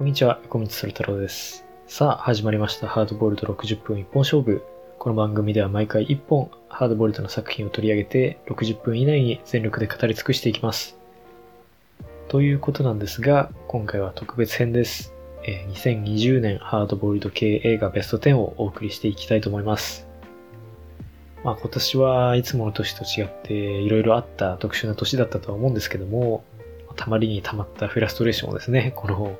[0.00, 1.66] こんにちは、横道それ太郎です。
[1.86, 2.88] さあ、始まりました。
[2.88, 4.64] ハードボイルド60分一本勝負。
[4.98, 10.98] この番組では毎回1本、ハードボイルドの作品を取り上げて、60分以内に全力で語り尽くしていきます。
[12.28, 15.12] ということなんですが、今回は特別編です。
[15.44, 20.08] えー2020年ハードボイルド系映画ベスト10をお送りしていきたいと思います。
[21.44, 26.42] まあ今年はいつもの年と違っていろいろあった特殊な年だったとは思うんですけども、
[26.96, 29.38] たまりにたまったフラストレーションをですね、この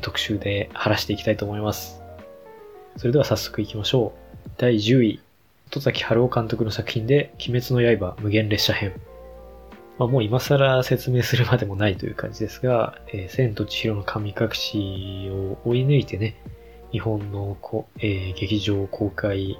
[0.00, 2.02] 特集で晴らしていきたいと思います。
[2.96, 4.50] それでは早速いきましょう。
[4.56, 5.20] 第10位、
[5.70, 8.92] 戸崎春夫監督の作品で、鬼滅の刃無限列車編。
[9.98, 16.36] まあ、もう今更説明するまでもないという感じですが、えー千と千尋の神隠しを追い抜いてね、
[16.92, 19.58] 日本のこ、えー劇場公開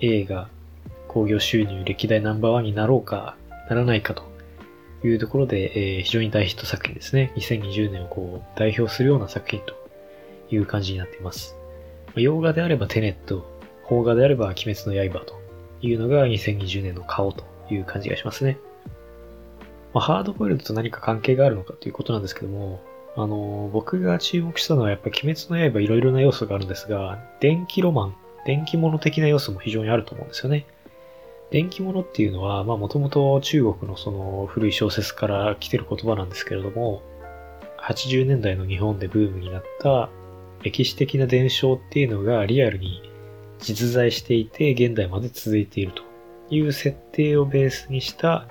[0.00, 0.48] 映画、
[1.08, 3.36] 興行収入歴代ナンバーワンになろうか、
[3.68, 4.24] ならないかと
[5.06, 7.32] いうところで、えー非常に大ヒット作品ですね。
[7.36, 9.74] 2020年をこう代表するような作品と
[10.50, 11.56] いう感じになっています。
[12.14, 13.46] 洋画であればテネット、
[13.88, 15.40] 邦画であれば鬼滅の刃と
[15.82, 18.58] いうのが2020年の顔という感じがしますね。
[19.92, 22.80] まあ、ハードボイルドと何か関係があるのかということなんですけども、
[23.16, 30.66] あのー僕が注目したのはやっぱ鬼滅の刃いろいろな要素があるんですが、電気ロマン、電気物的な要素も非常にあると思うんですよね。
[31.50, 37.02] 電気物っていうのは、まあもともと中国のその古い小説から来てる言葉なんですけれども、
[37.80, 40.08] 80年代の日本でブームになった
[40.62, 43.00] 歴史的な伝承っていうのがリアルに
[43.60, 46.02] 実在していて現代まで続いていると
[46.50, 48.48] いう設定をベースにした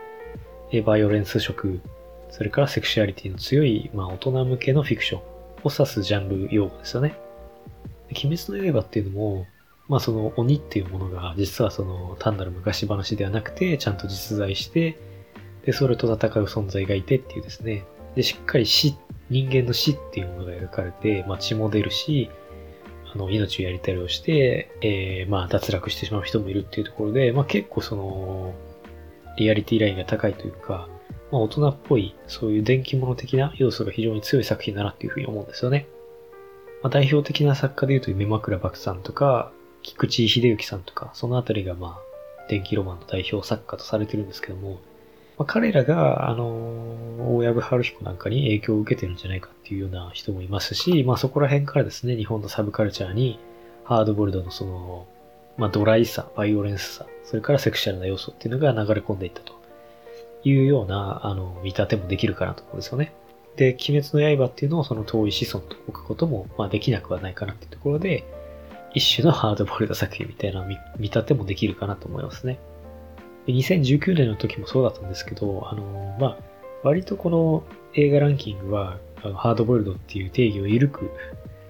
[0.86, 1.82] バイオレンス色、
[2.30, 5.24] それからセクシュアリティの強い、まあ、大人向けのフィクションを
[5.64, 7.16] 指すジャンル用語ですよね。
[8.12, 9.46] 鬼滅の刃っていうのも、
[9.88, 14.98] まあその鬼っていうものが実はその単なる昔話ではなくてちゃんと実在して、
[15.66, 17.86] で、それと戦う存在がいてっていうですね。
[18.16, 18.96] で、しっかり死、
[19.30, 22.30] 人間の死っていうものが描かれて、まあ血も出るし、
[23.14, 28.54] あの、命をやりたりをして、えー、まあ脱落してしまう人もいるっていうところで、まあ結構その、
[29.38, 30.88] リアリティラインが高いというか、
[31.32, 35.88] まあ大人っぽい、そういう電気物的な要素が非常に強い作品だなっていうふうに思うんですよね。
[36.84, 39.52] まあ代表的な作家で言うと、夢枕漠さんとか、
[39.86, 44.82] 菊池秀幸さんとか、そのあたりがまあ、電気ロマンの代表作家とされてるんですけども、
[45.38, 53.40] まあ、彼らが、あの大藪春彦なんかに影響を受けてるんじゃないかっていうような人もいますし、まあそこら辺からですね、日本のサブカルチャーに、
[53.84, 55.08] ハードボルドのその、
[55.58, 59.54] まあドライさ、バイオレンスさ、それからセクシャルな要素っていうのが流れ込んでいったと
[60.44, 63.14] いうような、あの、見立てもできるかなと思うんですよね。
[63.56, 68.24] で、鬼滅の刃っていうのをその遠い子孫と置くことも、まあできなくはないかなっていうところで、
[68.96, 72.60] 一種のハードボイルド作品みたいな見見立てもできるかなと思いますね。
[73.48, 76.38] 2019年の時もそうだったんですけど、あの、まあ、
[76.84, 77.64] 割とこの
[77.94, 81.12] 映画ランキングは、あのハードボイルドっていう定義を緩く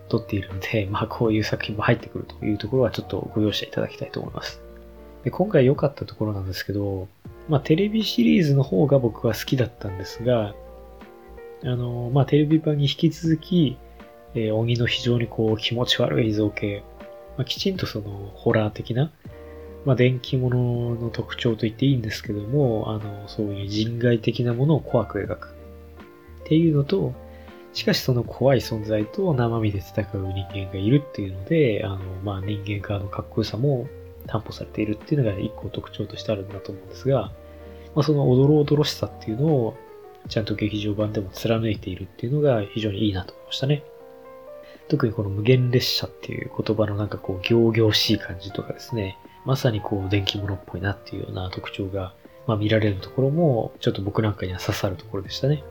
[0.09, 4.61] 取っているので、 まあ、こういう作品も入ってくるというところはちょっとご容赦いただきたいと思います。
[5.23, 7.07] で今回良かったところなんですけど、
[7.49, 10.53] まあ、テレビシリーズの方が僕は好きだったんですが、
[11.63, 13.77] あの、まあ、テレビ版に引き続き、
[14.35, 16.83] えー鬼の非常にこう気持ち悪い造形、
[17.37, 19.11] まあ、きちんとそのホラー的な、
[19.85, 25.55] まあ、電気物の特徴と言っていいんですけども、あの、そういう人外的なものを怖く描く。
[26.43, 27.13] っていうのと、
[27.73, 33.87] しかしその怖い存在と生身で戦う人間がいるっていうので、あの、まあ、人間側のかっこよさも
[34.27, 37.31] 担保されているっていうのが一個特徴としてあるんだと思うんですが、
[37.95, 39.77] まあ、そのおどろおどろしさっていうのを
[40.29, 43.83] ちゃんと劇場版でも貫いているっていうのが非常にいいなと思いましたね。
[44.87, 52.13] 特にこの無限列車っていう言葉のなんかこう行々しい感じとかですね、まさにこう電気物っぽいなっていうような特徴が、
[52.47, 55.63] まあ、見られるところもちょっと僕なんかには刺さるところでしたね。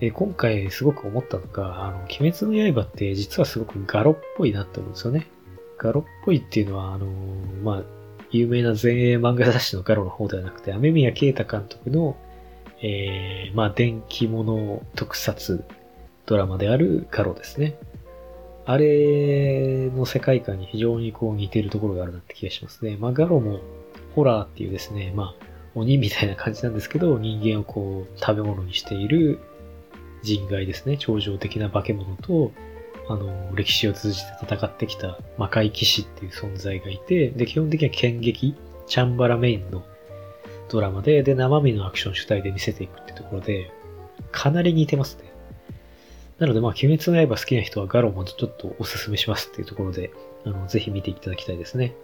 [0.00, 5.26] で今回すごく思ったのが、あの、鬼滅の刃って実はすごくガロっぽいなって思うんですよね。
[5.78, 7.06] ガロっぽいっていうのは、あの、
[7.62, 7.82] まあ、
[8.30, 12.16] 有名な前衛漫画雑誌のガロの方ではなくて、雨宮啓太監督の、
[12.82, 15.64] えー、まあ、電気物特撮
[16.26, 17.76] ドラマであるガロですね。
[18.66, 22.96] あれの世界観に非常にこう似てるところがあるなって気がしますね。
[22.98, 23.60] まあ、ガロも
[24.14, 25.44] ホラーっていうですね、まあ、
[25.74, 29.40] 鬼みたいな感じなんですけど、人間をこう食べ物にしている
[30.22, 32.52] 人外ですね、超常的な化け物と、
[33.08, 38.54] あの、歴史を通じて戦ってきた魔界騎士っていう存在がいて、で、基本的には剣撃、
[38.86, 39.84] チャンバラメインの
[40.70, 43.70] ドラマで、で、生身のアクション主体で見せていくってところで、
[44.32, 45.33] かなり似てますね。
[46.38, 50.10] なので、まあ、鬼滅の刃好きな人はガロもちょっとおすすめしますっていうところで、
[50.44, 51.94] あの、ぜひ見ていただきたいですね。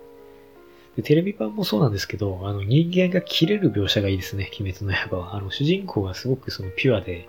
[0.97, 5.37] でテレビ版もそうなんですけど、あの、人間が切れる描写がいいですね、鬼滅の刃は。
[5.37, 7.29] あの、主人公がすごくそのピュアで、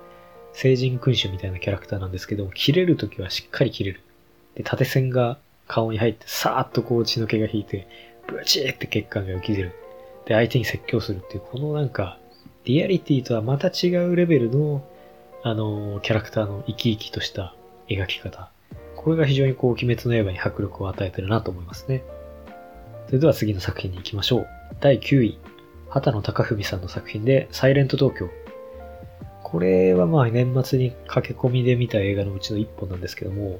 [0.53, 4.01] 聖人君主みたいなキャラクターなんですけど、切れるときはしっかり切れる。
[4.55, 5.37] で、縦線が
[5.67, 7.87] 顔に入って、さーっとこう血の気が引いて、
[8.27, 9.71] ブチーって血管が浮き出る。
[10.25, 12.17] で、相手に説教するっていう、このなんか、
[12.65, 14.83] リアリティとはまた違うレベルの、
[15.43, 17.55] あの、キャラクターの生き生きとした
[17.89, 18.51] 描き方。
[18.95, 22.03] これが非常にこう、鬼滅の刃に迫力を与えてるなと思いますね。
[23.07, 24.47] それでは次の作品に行きましょう。
[24.79, 25.39] 第9位。
[25.89, 28.29] 畑野隆文さんの作品で、サイレント東京。
[29.43, 33.59] これはまあ年末に駆け込みで見た映画のうちの一本なんですけども、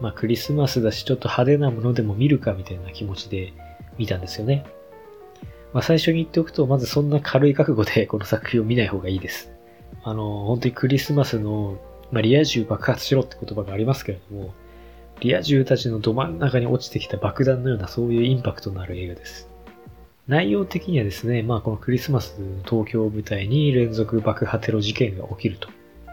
[0.00, 3.52] まあクリスマスだしちょっと派手なものでも見るかみたいな気持ちで
[3.98, 4.64] 見たんですよね。
[5.72, 9.51] まあ最初に言っておくと、まずそんな軽い覚悟でこの作品を見ない方がいいです。
[10.04, 11.78] あの、本当にクリスマスの、
[12.10, 14.54] まあ、リア充爆発しろって言葉がありますけれども、
[15.20, 19.48] リア充たちのど真ん中に落ちてきた爆弾のようなそういうインパクトのある映画です。
[20.28, 22.36] 内容的にはですね、まあこのクリスマス
[22.68, 25.68] 東京を舞台に連続爆破テロ事件が起きると。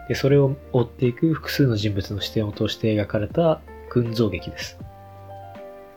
[0.08, 4.78] で、それを追っていく複数の人物の視点を通して描かれた群像劇です。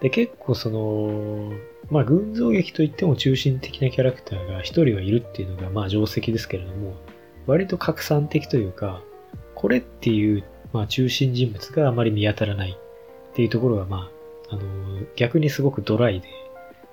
[0.01, 1.53] で、結構その、
[1.89, 6.95] まあ群像劇といっても中心的なキャラクターが一人はいるっていうのがまあ定石ですけれども、
[7.45, 9.01] 割と拡散的というか、
[9.55, 10.43] これっていう
[10.73, 12.77] まあ中心人物があまり見当たらない
[13.33, 14.11] っていうところが、ま
[14.49, 14.61] あ、あの、
[15.15, 16.27] 逆にすごくドライで、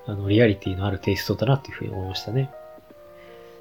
[0.06, 2.50] あの、リアリティのあるテイストだなっていうふうに思いましたね。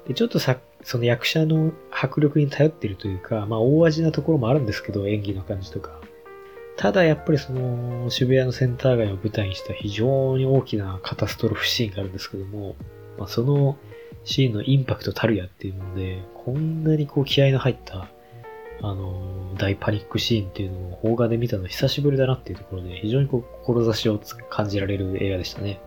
[0.08, 6.00] で、ちょっとさ、その役者の迫力に頼ってるというか、まあ、大味なところもあるんですけど、演技の感じとか。
[6.76, 12.76] ただ、やっぱりその、渋谷のセンター街を舞台にした非常に大きなカタストロフシーンがあるんですけども、
[13.18, 13.76] まあ、その
[14.30, 18.08] シーンのインパクトたるやっていうので、こんなにこう気合の入った
[18.82, 24.18] あの、大パニックシーンっていうのを邦画で見たの久しぶりだなっていうところで、非常にこう、志を
[24.48, 25.80] 感じられる映画でしたね。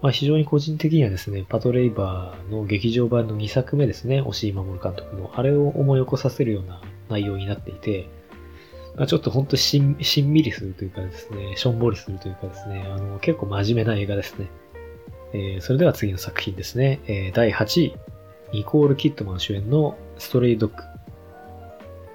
[0.00, 8.08] まあ、非常に個人的にはですね、パトレイバーの劇場版の2作目ですね、押井守監督の、あれを思い起こさせるような内容になっていて、
[8.96, 14.48] まあ、ちょっとほんとしん、しんみりするというかですね、しょんぼりするというかですね、あの、結構真面目な映画ですね。
[15.32, 17.94] えー、それでは次の作品ですね、えー、第8位、
[18.52, 20.82] ニコール・キットマン主演のストレイドッグ。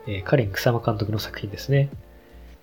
[0.07, 1.89] えー、カレン草間監督の作品ですね。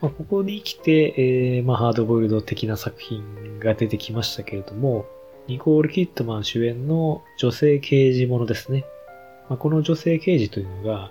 [0.01, 1.15] まあ、ここに来て、
[1.56, 5.06] えー、まあ、ハードボイルド的な作品が出てきましたけれども、
[5.47, 8.85] ニコール・キットマン主演の女性刑事ものですね。
[9.49, 11.11] まあ、この女性刑事というのが、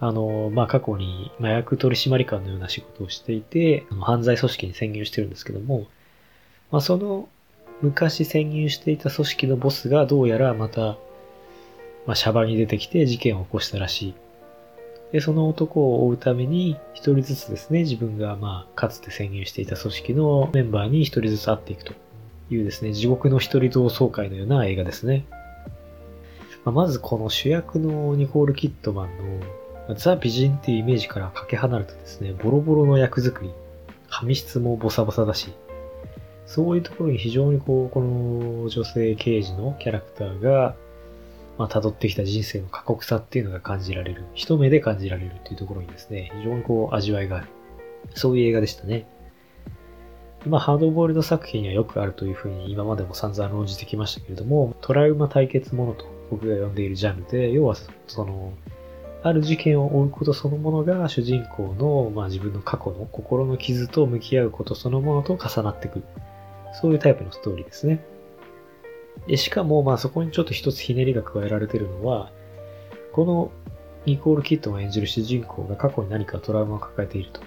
[0.00, 5.86] あの、まあ、過去に麻薬取締官のような仕事をしていて、犯罪組織に潜入してるんですけども、
[6.70, 7.28] まあ、その
[7.82, 10.96] 昔潜入していた組織のボスがどうやらまた、
[12.06, 14.14] まあ、シャバに出てきて事件を起こしたらしい。
[15.12, 21.92] で、その男を追うために、一人ずつですね、自分がまあ、かつて潜入していた組織のメンバーに一人ずつ会っていくと
[22.50, 25.24] いうですね、地獄の一人同窓会のような映画ですね。
[26.64, 33.50] まあ、まずこの主役のニコール・キットマンのザ・美人っていうイメージからかけ離れてですね、ボロボロの役作り、
[34.08, 35.52] 髪質もボサボサだし、
[36.46, 40.76] そういうところに非常にこう、この女性刑事のキャラクターが
[41.58, 44.24] まあ、辿ってきた人生の過酷さっていうのが感じられる。
[44.34, 47.46] 一目で感じられるっていうところにですね、非常にこう味わいがある。
[48.14, 49.06] そういう映画でしたね。
[50.46, 57.74] まあ、ハードボールド作品にはよくあるというふうに今までも散々論じてきましたけれども、トラウマ対決ものと僕が呼んでいるジャンルで、要は
[58.06, 58.52] その、
[59.22, 66.04] ある事件を追うことそのものが主人公の、まあ、自分の過去の心の傷と向き合うことそのものと重なってくる。
[66.80, 68.04] そういうタイプのストーリーですね。
[69.26, 72.30] で、しかも、まあそこにちょっと一つひねりが加えられているのは、
[73.12, 73.50] この
[74.04, 77.40] ニコール・キットを演じる主人公が過去に何かトラウマを抱えていると。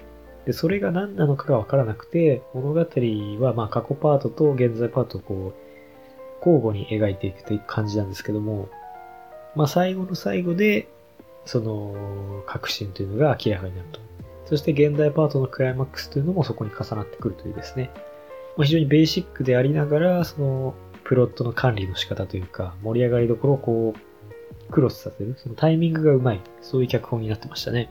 [0.46, 5.70] で、それが何なのかがわからなくて、物語はまあ過去パートと現在パートをこう、
[6.40, 8.68] 交互に描いていくという感じなんですけども、
[9.56, 10.88] まあ最後の最後で、
[11.46, 14.00] その、確信というのが明らかになると。
[14.46, 17.92] そして現代パートのクライマックスというのもそこに重なってくるというですね、
[18.60, 20.76] ま、非常にベーシックでありながら、その、
[21.06, 27.90] プロットの管理の仕方というか、盛り上がりどころをこう、クロスさせる、そのタイミングがうまい、そういう脚本になってましたね。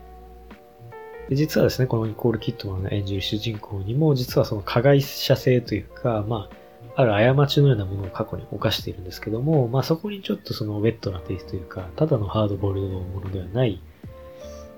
[1.30, 6.48] で実はですね、このニコール・キットマンが演じる主人公にも、実はその加害者性というか、ま
[6.96, 13.80] あ、ある過ちのようなものを過去に犯しているんですけども、まあそこにちょっとそのウェットなテイストというか、ただのハードボールドのものではない、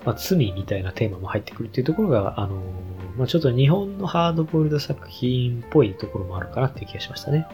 [0.04, 2.62] まあ罪みたいなテーマも入ってくるっていうところが、あの、
[3.20, 7.46] まあちょっと日本のハードボールド作品っぽいところもあるかなっていう気がしましたね。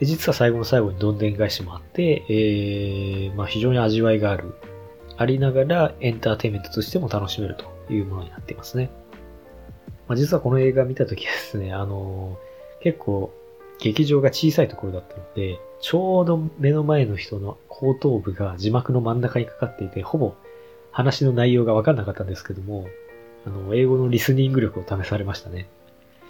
[0.00, 4.54] で実は最後の最後にどんでん返しもあって、えー、まあ、非常に味わいがある、
[5.18, 8.90] ありながらエンターテインメントとしても楽しめるというものになっていますね。
[10.08, 13.34] まあ、実はこの映画見たときはですね、あのー、結構
[13.80, 20.32] 劇場が小さいところだったので、ちょうど目の前の人の後頭部が字幕の真ん中にかかっていて、ほぼ
[20.90, 22.88] 話の内容がわかんなかったんですけども、
[23.46, 25.66] あの、英語のリスニング力を試されましたね。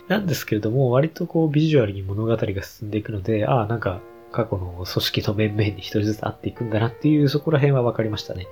[0.08, 4.00] なんですけれども、割とこうビジュアルに物語が進んでいくので、ああ、なんか
[4.32, 8.46] 過去の組織の面々に一人ずつ会っていくんだなっていう、そこら辺は分かりましたね。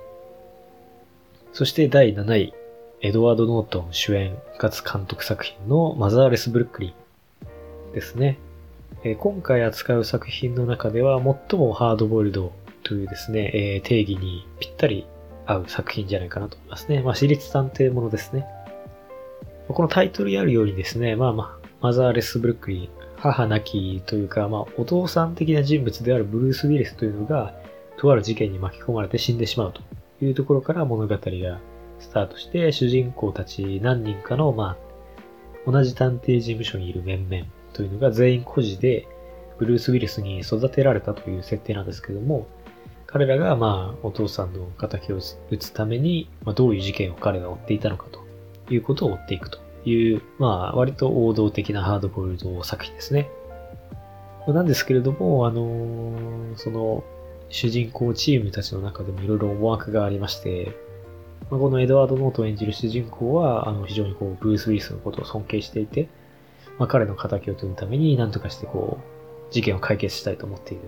[1.53, 2.53] そして第7位、
[3.01, 6.93] エドワード・ノートン主演かつ監督作品のマザーレス・ブルックリ
[7.91, 8.37] ンですね。
[9.03, 11.17] え今回扱う作品の中では
[11.49, 12.51] 最もハードボイルド
[12.83, 15.07] というですね、え定義にぴったり
[15.51, 17.01] 合う作品じゃないかなと思いますね。
[17.01, 18.45] まあ、私立探偵ものですね。
[19.67, 27.53] このタイトルにあるようにですね、まあまあ、マザーレス・ブルックリン、母亡きというか、まあ、お父さん的な人物であるブルース・ウィリスというのが、
[27.97, 29.81] とある事件に巻き込まれて死んでしまうと
[30.25, 31.59] いうところから物語が
[31.99, 34.75] スタートして、主人公たち何人かの、ま
[35.67, 39.07] あ、同じ探偵事務所にいる面々というのが全員孤児で、
[39.59, 42.47] ブルース・ウィリスに育てられたという設定なんですけども、
[43.11, 48.23] 彼らが、まあ、お父さんの仇を討つために、まあ、どういう事件を彼が追っていたのかと
[48.73, 53.29] いうことを追っていくという、まあ、割と王道的なハードボイルド作品ですね。
[54.47, 57.03] なんですけれども、あのー、その、
[57.49, 60.75] 主人公チームたちの中でもいろいろ思惑がありまして、
[61.49, 66.07] まあ、このエドワード・ノートを演じる主人公は、あの、非常にこう、ブース・ウィリスのことを尊敬していて、
[66.79, 68.99] まあ、彼の仇を取るために何とかしてこ
[69.49, 70.83] う、事件を解決したいと思っている。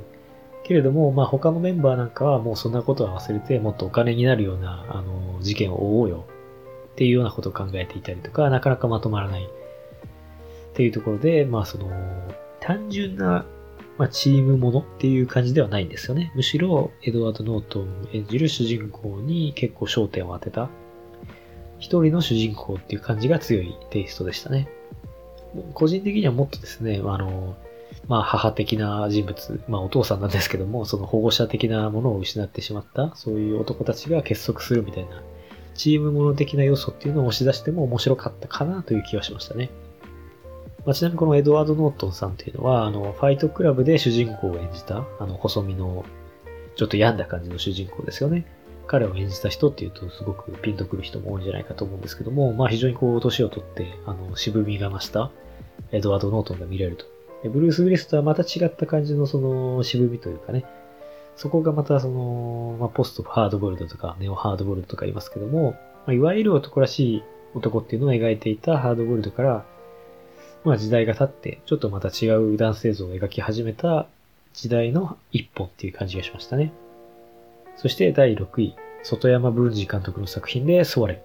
[0.63, 6.25] けれども、まあ、他のメンバーなんかはもうそんなことは忘れて、もっとお金になるような、あの、事件を追おうよ
[6.93, 9.47] っていうようなことを考えていたりとか、なかなかまとまらないっ
[10.73, 11.89] ていうところで、まあ、その、
[12.59, 13.45] 単純な、
[13.97, 16.31] まあ、チームものっていう感じではないんですよね。
[16.35, 20.69] むしろ、エドワード・ノートン演じる主人公に結構焦点を当てた、
[21.79, 24.69] 一人の主人公っていう感じが強いテイストでしたね。
[25.73, 27.55] 個人的にはもっとですね、あの、
[28.07, 35.21] まあ母的な人物、まあお父さんなんですけども、その保護者的なものを失ってしまった、そういう男たちが結束するみたいな、
[35.75, 39.69] チームもの的な要素っていうのを押し出しても面白かったかなという気はしましたね。
[40.85, 46.03] まあ、ちなみにこのエドワード・ノートンさんっていうのは、あの、ファイトクラブで主人公を演じた、あの、細身の、
[46.75, 48.45] ちょっと病んだ感じの主人公ですよね。
[48.85, 55.31] 彼を演じた人っていうとすごくピンとくる人も多いんじゃないかと思うんですけども、まあ非常にこう、年をとって、あの、渋みが増した
[55.93, 57.05] エドワード・ノートンが見れると
[57.49, 60.65] ブルース・ウィリスとはまた違った感じのその渋みというかね、
[61.35, 65.71] そこがまたその、まあ、ポストハードボルドとかネオハードボルドとか言いますけども、
[66.05, 67.23] まあ、いわゆる男らしい
[67.55, 69.65] 男っていうのを描いていたハードボルドから、
[70.63, 74.07] まあ時代が経って、ちょっとまた違う男性像を描き始めた
[74.53, 76.71] 時代の一本っていう感じがしましたね。
[77.75, 81.17] そして第6位、外山文治監督の作品で、ソワレン。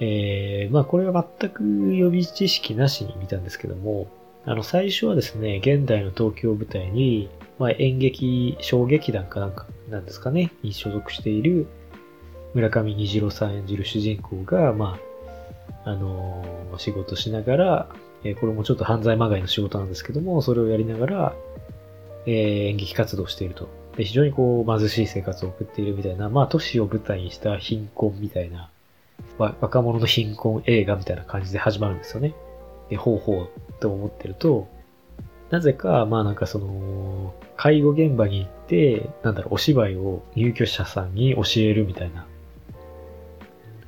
[0.00, 1.62] えー、まあこれは全く
[1.94, 4.08] 予備知識なしに見たんですけども、
[4.48, 7.28] あの、最初はですね、現代の東京を舞台に、
[7.58, 11.66] まあ、演劇、小劇団かなんかなんですかね、に所属している
[12.54, 14.98] 村上虹郎さん演じる主人公が、ま
[15.84, 17.88] あ、あのー、仕事しながら、
[18.24, 21.36] えー、これもちょっと犯罪まがいの仕事なんですけども、それをやりながら、
[22.24, 23.68] えー、演劇活動していると。
[23.98, 28.70] で、非常にこう、貧しい生活を送っているみたいな、まあ、都市を舞台にした貧困みたいな、
[29.36, 32.32] 若者の貧困映画みたいな感じで始まるんですよね。
[32.88, 34.68] で、ほうほうと思ってると、
[35.50, 42.26] なぜか、まあなんかその、介護現場に行って、なんだろう、お芝居を入居者さんに教えるみたいな、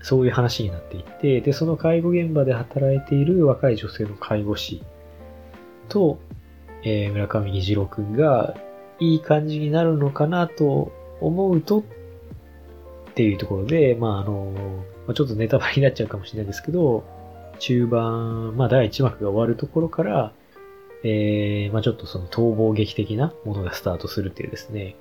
[0.02, 4.82] そういう話になっていって、で、その介護現場で働いている若い女性の介護士
[5.88, 6.18] と、
[6.82, 8.56] えー、村上虹郎くんが、
[8.98, 11.82] いい感じになるのかなと思うと、っ
[13.14, 17.04] ていうところで、まああの、ちょっとネタバレになっちゃうかもしれないですけど、
[17.60, 20.32] 中盤、まあ第1幕が終わるところから、
[21.04, 24.96] えー、まあちょっとその逃亡劇的なものがスタートするっていうですね、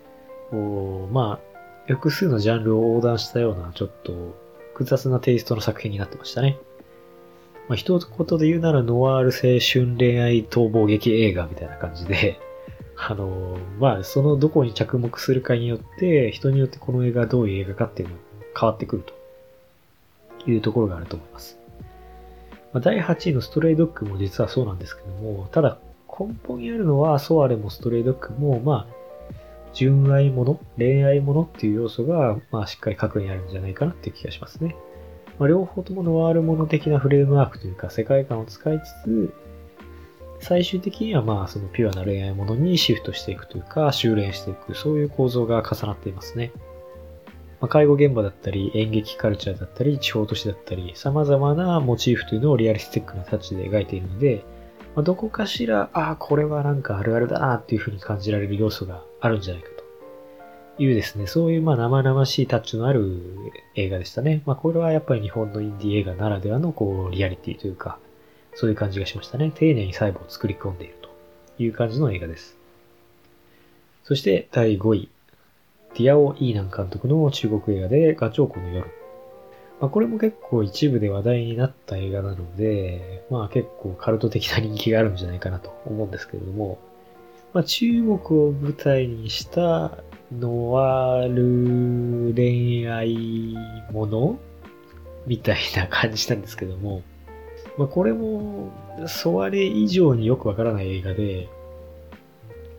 [0.51, 1.39] こうま
[1.87, 4.35] あ、複数のジャンルを横断したような、ちょっと
[4.73, 6.57] 複雑なテイストの作品になってましたね。
[7.67, 12.39] まあ一言で言うならノワール青春恋愛逃亡劇映画みたいな感じで、
[12.95, 18.21] あのまあそのどこに着目するかによって、人によってこの映画がどういう映画かっていうのが
[18.59, 19.03] 変わってくる
[20.43, 21.58] というところがあると思います。
[22.73, 28.93] まあ、第8位のストレイドッグも実はそうなんですけども、ただ根本にあるのはソアレもストレイドッグも、まあ、
[29.73, 34.75] 純愛もの、恋愛ものっていう要素が、まあ、しっかり核にあるんじゃないかなっていう気がしますね。
[35.38, 39.33] まあ、両方ともノワールもの的なフレームワークというか世界観を使いつつ、
[40.41, 46.51] 最終的にはまあそのピュアな恋愛ものにシフトしていくというか修練していく、そういう構造が重なっていますね。
[47.61, 54.43] まあ、介護現場だったり、演劇カルチャーだったり、地方都市だったり、様々なモチーフというのをリアリスティックなタッチで描いているので、
[54.95, 59.69] まあ、どこかしら、ああ、これはなんかあるあるだなっていう風に感じられる要素があるんじゃないか
[60.77, 63.21] というですね、そういうまあ生々しいタッチのある
[63.75, 64.41] 映画でしたね。
[64.45, 67.99] まあこれはやっぱり日本のインディー映画ならではのこうリアリティというか、
[68.55, 69.51] そういう感じがしましたね。
[69.53, 71.09] 丁寧に細部を作り込んでいると
[71.61, 72.57] いう感じの映画です。
[74.05, 75.09] そして第5位、
[75.99, 78.87] ディアオ・イーナン監督の中国映画でガチョウコの夜。
[79.81, 86.79] まあこれも結構一部で話題になった映画なので、まあ結構カルト的な人気があるんじゃないかなと思うんですけれども、
[87.51, 88.17] まあ中国を
[88.53, 89.97] 舞台にした
[90.31, 93.57] ノワール恋愛
[93.91, 94.39] もの
[95.27, 97.01] みたいな感じなんですけども、
[97.77, 98.71] まあ、これも、
[99.07, 101.49] ソワレ以上によくわからない映画で、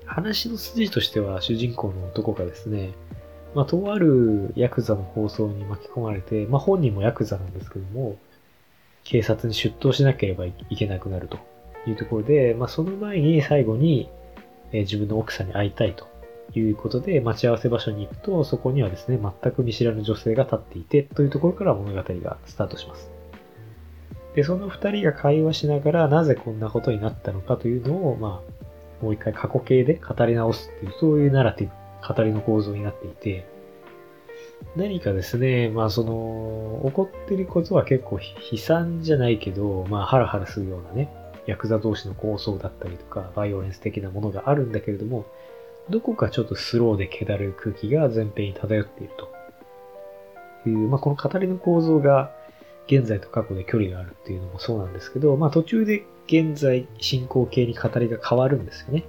[0.07, 2.93] 話の筋としては主人公の男がですね、
[3.55, 8.17] まあ、とあるヤクザの構想に巻き込まれて、まあ、本人もヤクザなんですけども、
[9.05, 11.39] 警察に出頭しなければいけなくなると
[11.87, 14.09] いうところで、まあ、その前に最後に、
[14.73, 16.07] え、自分の奥さんに会いたいと
[16.55, 23.11] いうことで、待ち合わせ場所に行くと、そこにはですね、全く見知らぬ女性が立っていて、というところから物語がスタートします。
[24.35, 28.43] で、その二人が会話しながら、なぜこんなことになったのかというのを、ま
[29.01, 31.73] あ、もう一回過去形で語り直すっていう、そういうナラティブ、
[32.07, 33.47] 語りの構造になっていて、
[34.77, 41.11] 何かですね、まあその、起こってることは結構悲惨じゃないけど、まあハラハラするようなね、
[41.47, 45.27] ヤクザ同士の構想だったりとか、バイオレンス的なものがあるんだけれども、
[45.89, 52.33] どこかちょっとスローで気だる空気が前編に漂っているという、まあ、この語りの構造が
[52.87, 59.05] 現在と過去で距離があるっていうのもそうなんですけど、まあ、途中で現在進行形に語りが変わるんですよね。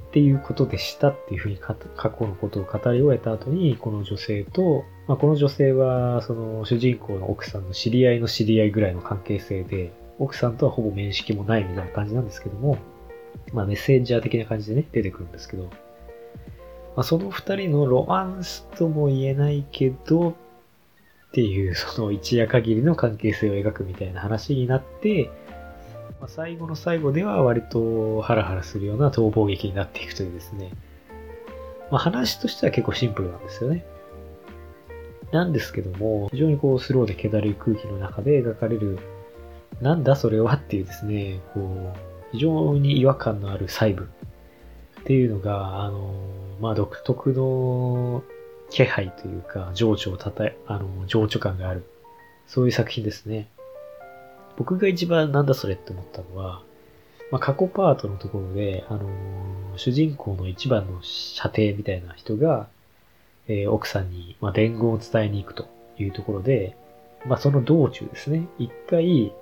[0.00, 12.78] っていうことでしたっていうふうに過去のことを語り終えた後に、この女性と、まあ、この女性は、その主人公の奥さんの知り合いの知り合いぐらいの関係性で、奥さんとはほぼ面識もないみたいな感じなんですけども、
[13.52, 15.70] まあメッセンジャー的な感じでね、出てくるんですけど、ま
[17.00, 20.34] あ、その二人のロマンスとも言えないけど、っ
[21.32, 25.30] ていうその一夜限りの関係性を描くみたいな話になって、
[26.20, 30.70] まあ、最後の最後では割とハラハラするような逃亡劇になっていくというですね、
[31.90, 33.84] まあ、話としては結構シンプルなんですよね。
[35.32, 38.98] なんですけども、非常にこうスローで気だるい空気の中で描かれる、
[39.80, 41.98] なんだそれはっていうですね、こう、
[42.32, 44.08] 非常に違和感のある細部
[45.00, 46.14] っていうのが、あの、
[46.60, 48.22] まあ、独特の
[48.70, 51.84] 気配というか、情緒をたたえ、あの、情緒感がある。
[52.46, 53.48] そういう作品ですね。
[54.56, 56.62] 僕が一番なんだそれって思ったのは、
[57.30, 59.08] まあ、過去パートのところで、あの
[59.76, 62.68] 主人公の一番の射程みたいな人が、
[63.48, 66.76] えー、奥さんに、まあ、伝言を伝えに行くというところで、
[67.26, 69.32] まあ、その道中ですね、一回、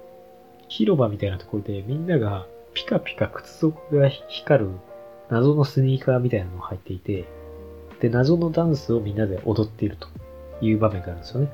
[0.69, 4.71] 広場みたいなところでみんながピカピカ靴底が光る
[5.31, 7.25] 謎のスニーカーみたいなのが入っていて、
[8.01, 10.09] で、謎のダンスをみんなで踊っていると
[10.61, 11.51] いう場面があるんですよね。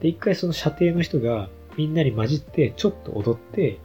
[0.00, 3.78] で、一回その射程の人がみんなに混じってちょっと踊って、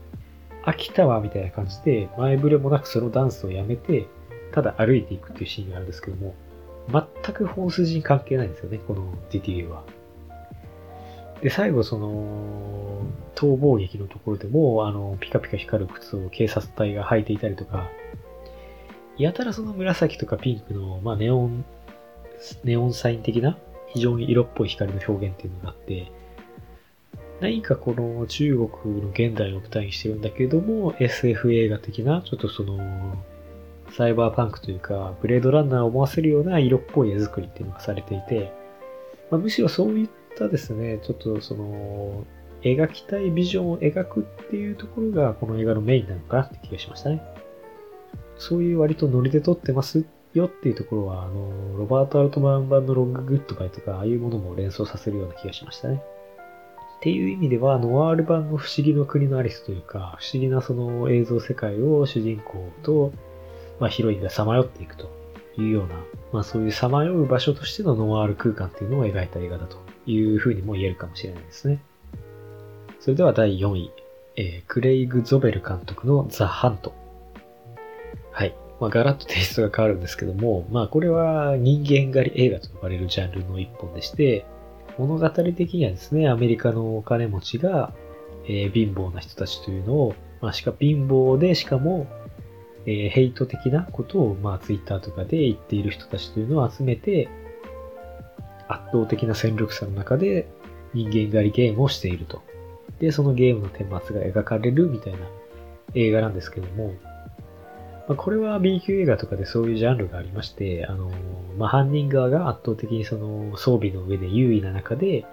[0.64, 4.06] 飽きたわみたいな感じで前触れもなくそのダンスをやめて、
[4.52, 6.34] ただ歩いていくっていうシーンがあるんですけども、
[6.90, 9.82] 全く本筋に関係ないんですよね、このディティーは。
[11.42, 13.02] で、最後その、
[13.34, 17.90] 逃亡劇のところでも、あの、ピカピカ光る靴を警察隊が履いていたりとか、
[19.18, 21.64] やたらその紫とかピンクの、まあ、ネオン、
[22.64, 26.12] ネオンサイン的な、非常に色っぽい光の表現っていうのがあって、
[27.42, 32.78] 何かこの中国の現代を舞台にしてるんだけども、SF 映画的な、ちょっとその、
[33.90, 38.52] サイバーパンクというか、ブレードランナーを思わせるような色っぽい絵作りっていうのがされていて、
[39.28, 42.24] まあ、むしろそういったですね、ちょっとその、
[42.62, 47.20] 描きたいビジョンを描くっていうところがこの映画のメインなのかなって気がしましたね。
[48.38, 56.04] そういう割とノリで撮ってますよっていうところは、あの、ロバート・アルトマン版のロンググッドバイとか、ああいうものも連想させるような気がしましたね。
[57.02, 63.12] っていう意味では、ノワール版の不思議の国のアリスというか、不思議なその映像世界を主人公と、
[63.80, 65.10] まあ、ヒロインがさまよっていくと
[65.58, 65.96] いうような、
[66.32, 71.82] まあそういうさまよう場所としてのノワール空間っていうのを描いた映画だというふうにも言えるかもしれないですね。
[73.00, 73.90] それでは第4位、
[74.36, 76.94] えー、クレイグ・ゾベル監督のザ・ハント。
[78.30, 78.54] はい。
[78.78, 84.46] まあ、ガラッとテイストが変わるんですけども、まあ、これは人間狩り映画と呼ばれるジャンルの一本でして、
[84.98, 87.92] 物語的にはですね、アメリカのお金持ちが、
[88.44, 92.06] えー、貧乏な人たちというのを、まあ、しか貧乏で、しかも、
[92.86, 97.28] えー、ヘイト的なことを、まあ、ツイッターとかで言っている人たちというのを集めて、
[98.68, 100.48] 圧倒的な戦力差の中で
[100.94, 102.42] 人間狩りゲームをしていると。
[102.98, 105.18] で、そのゲームの顛末が描かれるみたいな
[105.94, 106.94] 映画なんですけども、
[108.08, 111.10] まあ、これは B 級映画とかでそういうジャンルがありまして、あの、
[111.56, 115.24] まあ、犯人側が圧倒的にその装備の上で優位な中で、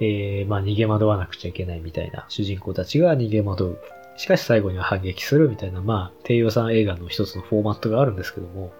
[0.00, 3.78] えー、まあ、逃げ惑わなくちゃいけないみたいな主人公たちが逃げ惑う。
[4.18, 8.72] しかし最後には反撃するみたいな、まあ、低予算映画の一つのフォーマットがあるんですけども、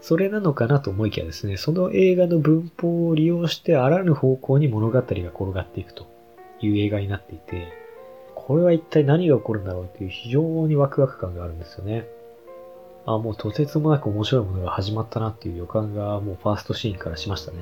[0.00, 6.06] それなのかなと思いきやですね、その映画の文法を利用してあらぬ方向に物語が転がっていくと
[6.60, 7.83] いう映画になっていて、
[8.46, 12.06] これは一体何が起こるんだろうっていう非常にワクワク感があるんですよね。
[13.06, 17.58] あ、もうとてつもなく面白いものが始まったなっていう予感がもうファーストシーンからしましたね。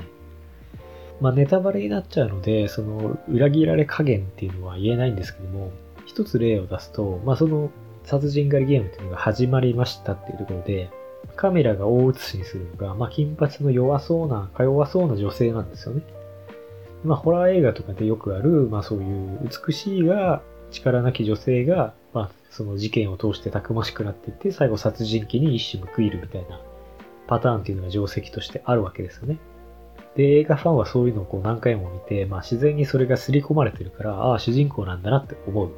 [1.21, 5.71] まあネタバレになっちゃうので、その裏切られ加減っていうのは言えないんですけども、
[6.05, 7.71] 一つ例を出すと、まあその
[8.05, 10.91] 殺人狩りゲームっていうのが始まりましたっていうところで、
[11.37, 16.03] カメラが大写しにするのが、まあ金髪の弱そうな、か弱そうな女性なんですよね。
[17.05, 20.43] まあホラー映画とかでよくある、まあそういう美しいが
[20.73, 26.61] 力なき女性が、まあ、その事件を通してたくましくなっていって、最後殺人鬼に一矢報いるみたいな
[27.27, 29.39] パターンっていうのが定石としてあるわけですよね。
[30.17, 35.71] で、映画ファンはそういうのをこう何回も見て、まあ自然にそれが刷り込まれてるから、ああ、主人公なんだなって思う。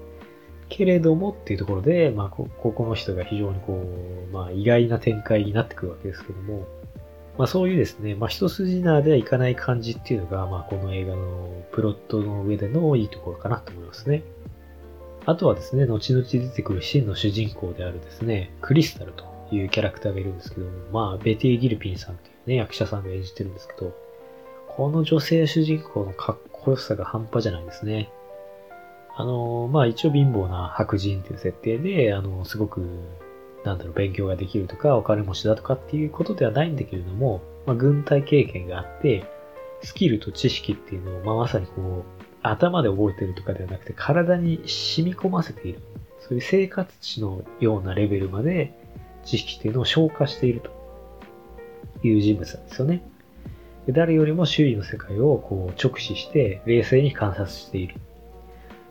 [0.68, 6.66] けれどもっていうところで、まあこ、ここの人が非常にこう、まあ意外な展開になってくるわけですけども、
[7.38, 14.24] まあそういうですね、まあ一筋縄ではいかない感じっていうのが、まあこの映画のプロットの上でのいいところかなと思いますね。
[15.26, 23.94] あとはですね、後々出てくる真の主人公であるですね、クリスタルというキャラクターがいるんですけども、まあ、ベティ・ギルピンさんというね、役者さんが演じてるんですけど、
[24.68, 28.10] この女性主人公のかっこよさが半端じゃないですね。
[29.16, 32.80] あの、まあ一応貧乏な白人っていう設定で、あの、すごく、
[33.64, 39.24] なんだろう、勉強ができるとか、お金持ちだとかっていうことではないんだけれども、まあ軍隊経験があって、
[39.82, 42.13] スキルと知識っていうのを、まあまさにこう、
[42.44, 45.80] 頭で覚えてるとかではなくて、体に染み込ませている。
[46.20, 48.72] そういう生活値のようなレベルまで
[49.24, 50.70] 知識っていうのを消化していると
[52.06, 53.02] いう人物なんですよね。
[53.88, 57.96] 誰よりも周囲の世界をこう直視して冷静に観察している。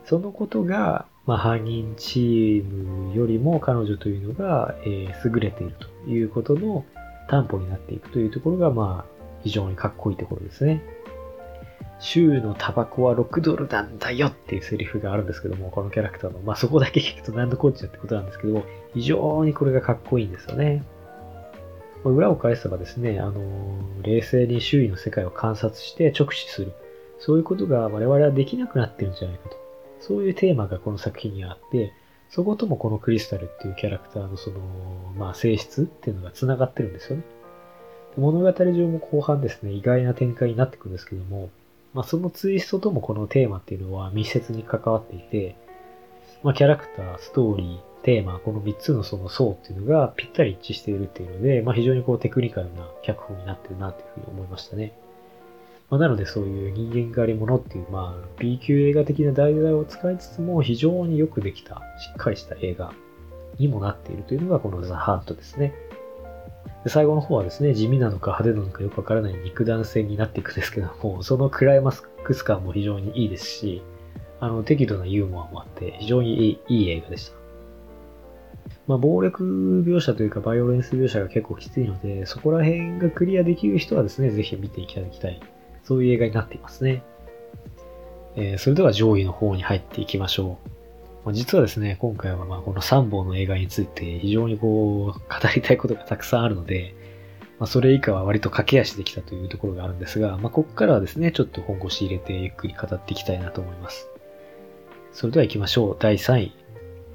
[0.04, 6.84] そのことが、まあ、犯人チームよりも彼女というのが、え、優れているということの
[7.28, 10.82] 担保になっていくというところが、まあ、非常にかっこいいところですね。
[12.00, 16.40] 週のタバコは6ドルなんだよっていうセリフがあるんですけども、このキャラクターの。
[16.40, 20.84] まあ、そこだけ聞くと何度こっちゃってことなんですけども、非常にこれがかっこいいんですよね。
[22.04, 26.72] 裏を返せばですね、あの、冷静に周囲の世界を観察して直視する。
[27.18, 29.56] そういうことが我々はできなくなってるんじゃないかと。
[30.00, 31.92] そういうテーマがこの作品にあって、
[32.28, 34.58] そこともこのクリスタルっていうキャラクターのその、
[35.16, 37.22] まあ性質っていうのが繋がってるんですよね。
[38.16, 41.50] 物語上も後半ですね、意外な展開になってくるんですけども、
[41.94, 45.56] まあ、そのツイストともこのテーマっていうのは密接に関わっていて、
[46.42, 54.92] まあ、キャラクター、ストーリー、テーマ、この3つのその層っていうのがぴったり一致しているっていうので、まあ、非常にこうテクニカルな脚本になってるなっていうふうに思いましたね。
[55.88, 62.92] まあ、なのでそういう人間狩り物っていう、まあ、B 級映画的な題材を使いつつも非常によくできた、しっかりした映画
[63.58, 65.74] にもなっているというのがこのザ・ハントですね。
[66.84, 73.82] で最後の方はですね、地味なのか派手なのかよくわからない肉弾戦になっていくんですけど も、そのクライマックス感も非常にいいですし、
[74.40, 77.36] あの、適度なユーモアもあって、非常にいい映画でした。
[78.86, 85.40] まあ、暴力描写というか、バイオレンス描写が結構きついので、そこら辺がクリアできる人はですね、ぜひ見ていただきたい。
[85.84, 87.02] そういう映画になっていますね。
[88.36, 90.70] えー、それでは上位の方に入っていきましょう。
[91.32, 95.18] 実はですね、今回はまあこの3本の映画について非常にこう、語
[95.54, 96.94] りたいことがたくさんあるので、
[97.58, 104.08] まあ、それ以下は割と駆け足できたというところがあるんですが、まあ、ここからはですね、ちょっと本腰入れてゆっくり語っていきたいなと思います。
[105.12, 105.96] それでは行きましょう。
[105.98, 106.52] 第3位。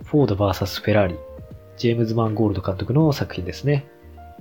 [0.06, 1.16] フォード VS フェラーリ。
[1.78, 3.86] ジェームズ・マンゴールド監督の作品ですね。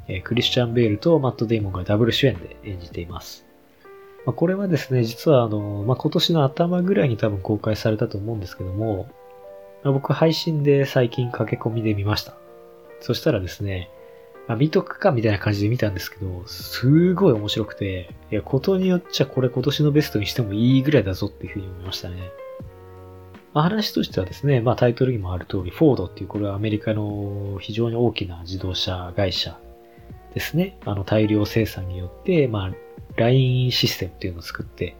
[0.07, 3.45] えクリスチャン・ベールとマット・デイモンがダブル主演で演じています。
[4.25, 9.09] ま、これはですね、実はあの、まあ、今年の頭ぐらいに多分公開されたと思うんですけども、
[9.85, 12.35] 僕配信で最近駆け込みで見ました。
[13.01, 13.91] そしたらですね、
[14.49, 22.17] まあ、見とくかみたいな感じで見たんですけど、すごい面白くて、いや、ことによっちゃこれ今年のベストにしてもいいぐらいだぞっていうふうに思いましたね。
[23.53, 29.59] まあ、話としてはですね、まあタイトルにもある通り、フォードっていうこれはアメリカの非常に大きな自動車会社
[30.33, 30.79] ですね。
[30.87, 32.73] あの大量生産によって、まあ、
[33.17, 34.97] ラインシステムっていうのを作って、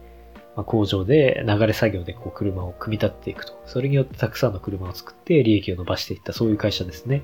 [0.59, 3.53] まあ、工場で流れ作業でこう車を組み立てていくと。
[3.65, 7.21] それによってたくさんの車を作って利益を伸ばしていったそういう会社ですね。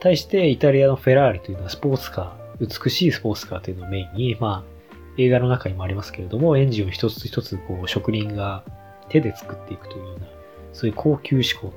[0.00, 4.80] 対してイタリアのフェラーリというのはスポーツカー、美しいスポーツカーというのをメインに、まあ
[5.18, 8.64] 映画の中にもありますけれども、エンジンを一つ一つこう職人が
[9.10, 10.26] 手で作っていくというような、
[10.72, 11.72] そういう高級志向の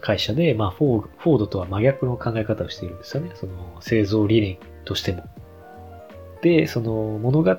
[0.00, 3.30] 会社で、まあフォー、フォードとは真逆の考え方をしているんですよね。
[3.36, 5.22] その製造理念としても。
[6.42, 7.56] で、その物語の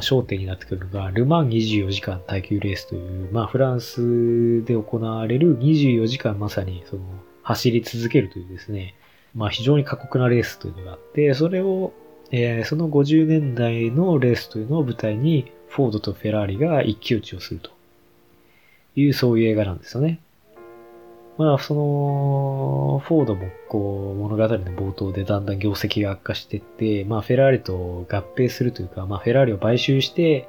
[0.00, 7.02] 焦点になってくるのが、ルマン24時間耐久レースという、まあフランスで行われる24時間まさにその
[7.42, 8.94] 走り続けるというですね、
[9.34, 11.92] まあ非常に過酷なレースというのがあって、それを、
[12.30, 17.70] えー、その50年代のレースというのを舞台に、フォードとフェラーリが一騎打ちをすると
[18.96, 20.20] いう、そういう映画なんですよね。
[21.36, 30.48] まあ、その、フォードも、こう、物語の冒頭でだんだん業績が悪化してって、まあ、フェラーリと合併するというか、まあ、フェラーリを買収して、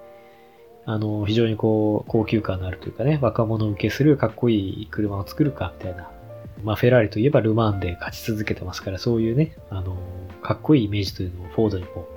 [0.86, 6.12] あの、非常にこう、高級感のあるというかね、若者受けするかっこいい車を作るか、みたいな。
[6.64, 9.98] まあ、フェラーリといえばルマンで勝ち続けてますから、そういうね、あの、
[10.44, 12.08] かっこいいイメージというのをフォードにこ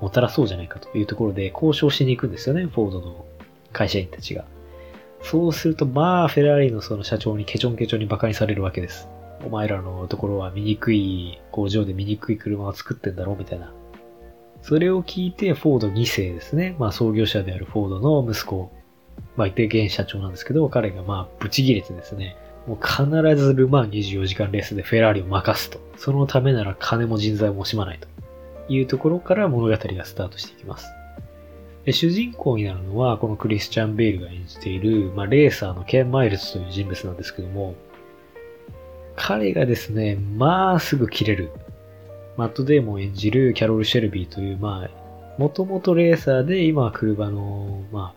[0.00, 3.24] う、もたらそうじゃないかというところで交渉しに行くんですよね、フォードの
[3.72, 4.44] 会社員たちが。
[5.30, 9.08] そうすると、まあ、フェラーリのその社長にケチョンケチョンに馬鹿にされるわけです。
[9.44, 13.72] お前らのところは醜い工場で醜い車を作ってんだろうみたいな。
[14.62, 16.76] それを聞いて、フォード2世ですね。
[16.78, 18.70] まあ、創業者であるフォードの息子、
[19.36, 22.36] まあ、で、現社長なんですけど、彼がまあ、ブチ切れてですね、
[22.68, 23.04] もう必
[23.36, 25.80] ずルマン24時間レースでフェラーリを任すと。
[25.96, 28.06] そのためなら金も人材も惜しまないと
[28.68, 30.86] いうところから物語がスタートしていきます。
[31.92, 37.74] 主人公になるのは、このクリスチャン・ベールが演じている、まあ、レーサーのケン・マイルズという人物なんですけども、
[39.14, 41.50] 彼がですね、まあすぐ切れる。
[42.36, 48.14] マット・デーモン演じるキャロル・シェルビーという、まあ、もともとレーサーで、今は車の、ま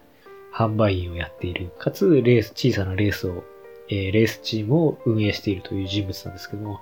[0.53, 1.71] あ、販売員をやっている。
[1.79, 3.43] かつ、レース、小さなレースを、
[3.88, 6.82] えー、レースチームを運営しているという人物なんですけども、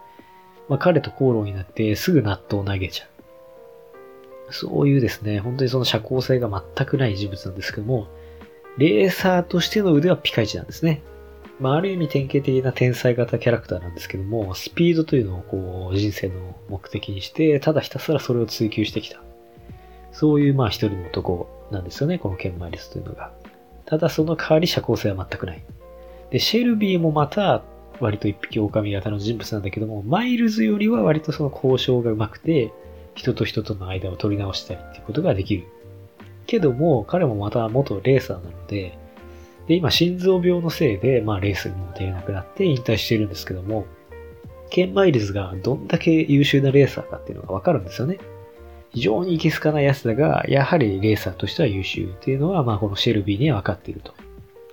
[0.68, 3.17] まあ、彼と口論になってすぐ納豆を投げちゃう。
[4.50, 8.08] そういうですね、本当にその社交性が全くない人物なんですけども、
[8.78, 11.02] レーサーとしての腕はピカイチなんですね。
[11.60, 19.22] まあ、ある意味典型的な天才型キャラクターなんですけども、スピードというのをこう、人生の目的にして、ただひたすらそれを追求してきた。
[20.12, 23.32] そういうまあ一人の男なんですよね、このケンマイリスというのが。
[23.86, 25.64] ただその代わり社交性は全くない。
[26.30, 27.64] で、シェルビーもまた
[28.00, 32.74] 割と一匹狼型の人物なんだけども、マイルズよりは割とその交渉が上手くて、
[33.18, 35.66] 人と人との間を取り直したりっていうことができる。
[36.46, 38.98] けども、彼もまた元レーサーなので、
[39.68, 43.86] で、今心臓病のせいで、まあレースにも出れなくなって引退してるんですけども、
[44.70, 48.20] ケン・マイルズがどんだけ優秀なレーサーかっていうのがわかるんですよね。
[48.92, 54.14] 非常にいけすかない奴だが、やはりレーサーとしては優秀っていうのは、まあこのシェルビーには分かっていると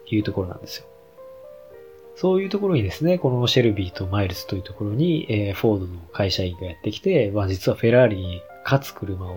[0.07, 0.87] いうところなんですよ。
[2.17, 9.37] そういうところにですね、このシェルビーとマイルズというところに、えー、フォードの会社員がやってきて、まあ実はフェラーリに勝つ車を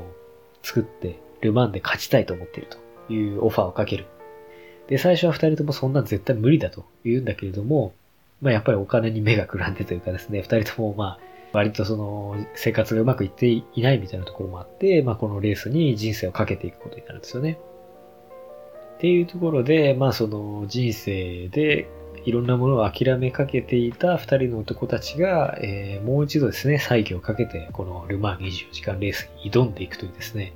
[0.61, 2.69] 作って、ルマンで勝ちたいと思っている
[3.07, 4.05] というオファーをかける。
[4.87, 7.93] で、最初は二人ともそんな絶対無理だと言うんだけれども、
[8.41, 11.19] まあやっぱりお金に目がくらんでというかですね、二人ともまあ、
[11.53, 17.57] 割とその生活がうまくいっていないみたいなところもあって、まあこのレースに人生をかけていくことになるんですよね。
[18.97, 21.89] っていうところで、まあその人生で
[22.25, 30.53] いろんなものを諦めかけていた二人の男たちが、えー、もう一度ですね、再起をかけて、このルマン24時間レースに挑んでいくというですね、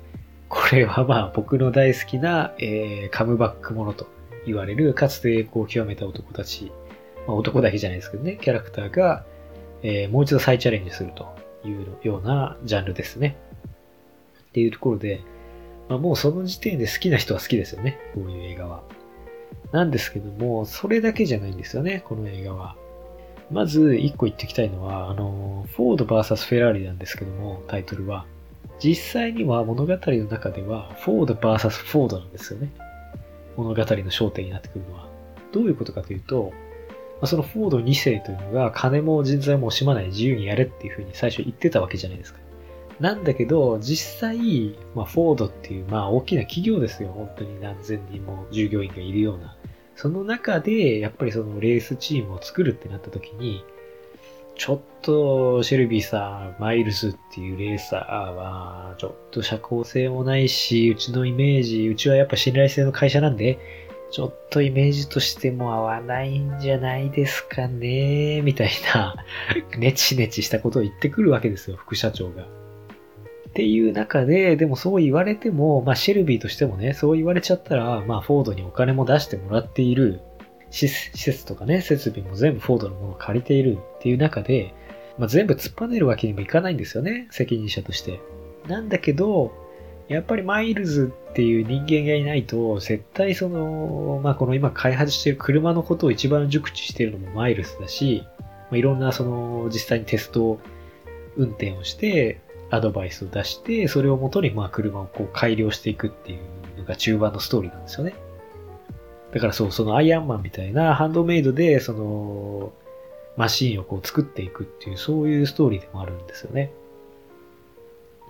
[0.48, 4.06] これはまあ僕の大好きな、えー、カムバックものと
[4.46, 6.70] 言われる、かつて栄光を極めた男たち、
[7.26, 9.24] まあ、男だけじゃないですけどね、キャラクターが、
[9.82, 13.36] えー、もう一度再チャレンジするというようなジャンルですね。
[14.50, 15.22] っていうところで、
[15.88, 18.82] まあ、もうその時点で好きな人は好きですよね、こういう映画は。
[19.72, 22.76] なんですけども、それだけじゃないんですよね、この映画は。
[23.50, 28.26] まず、一個言っておきたいのは、あの、フォード VS フェラーリなんですけども、タイトルは。
[28.78, 32.70] 実際には物語の中では、フォード VS フォードなんですよね。
[33.56, 35.08] 物語の焦点になってくるのは。
[35.52, 36.52] どういうことかというと、
[37.24, 42.40] そのフォード2世というのが金も人材も惜しまない自由にやれっていうふうに最初言ってたわけじゃないですか。
[43.00, 47.10] なんだけど、実際、まあ、フォードっていう、まあ、大きな企業ですよ。
[47.10, 49.56] 本当に何千人も従業員がいるような。
[49.96, 53.64] その中で、やっぱりそのレースチームを作るってなった時に、
[54.56, 63.58] ちょっと、シェルビーさん、マイルズっていうレーサーは、ちょっと社交性もないし、うちのイメージ、うちはやっぱ信頼性の会社なんで、
[64.10, 69.16] ちょっとイメージとしても合わないんじゃないですかね、みたいな、
[69.78, 72.61] ネチネチしたことを言ってくるわけですよ、副社長が。
[73.52, 80.22] っていう中で、でもそう言われても、まあシェルビーとしてもね、そう言われちゃったら、まあフォードにお金も出してもらっている
[80.70, 84.72] 施設とかね、設備も全部フォードのものを借りているっていう中で、
[85.18, 88.20] まあ全部突っぱねるわけにもいかないんですよね、責任者として。
[88.68, 89.52] なんだけど、
[90.08, 98.24] やっぱりマイルズっていう人間がいないと、絶対その、まあこの今開発している車のことを一番熟知しているのもマイルズだし、
[98.70, 100.58] まあ、いろんなその実際にテスト
[101.36, 102.40] 運転をして
[102.72, 108.14] アドバイスを出してそれをもとにまあ車をこう改良していくっていうのが中盤のストーリーなんですよね。
[109.32, 112.72] だからそう、そのアイアンマンみたいなハンドメイドでその
[113.36, 116.72] マシンをこう作っていくっていうそういうストーリーでもあるんですよね。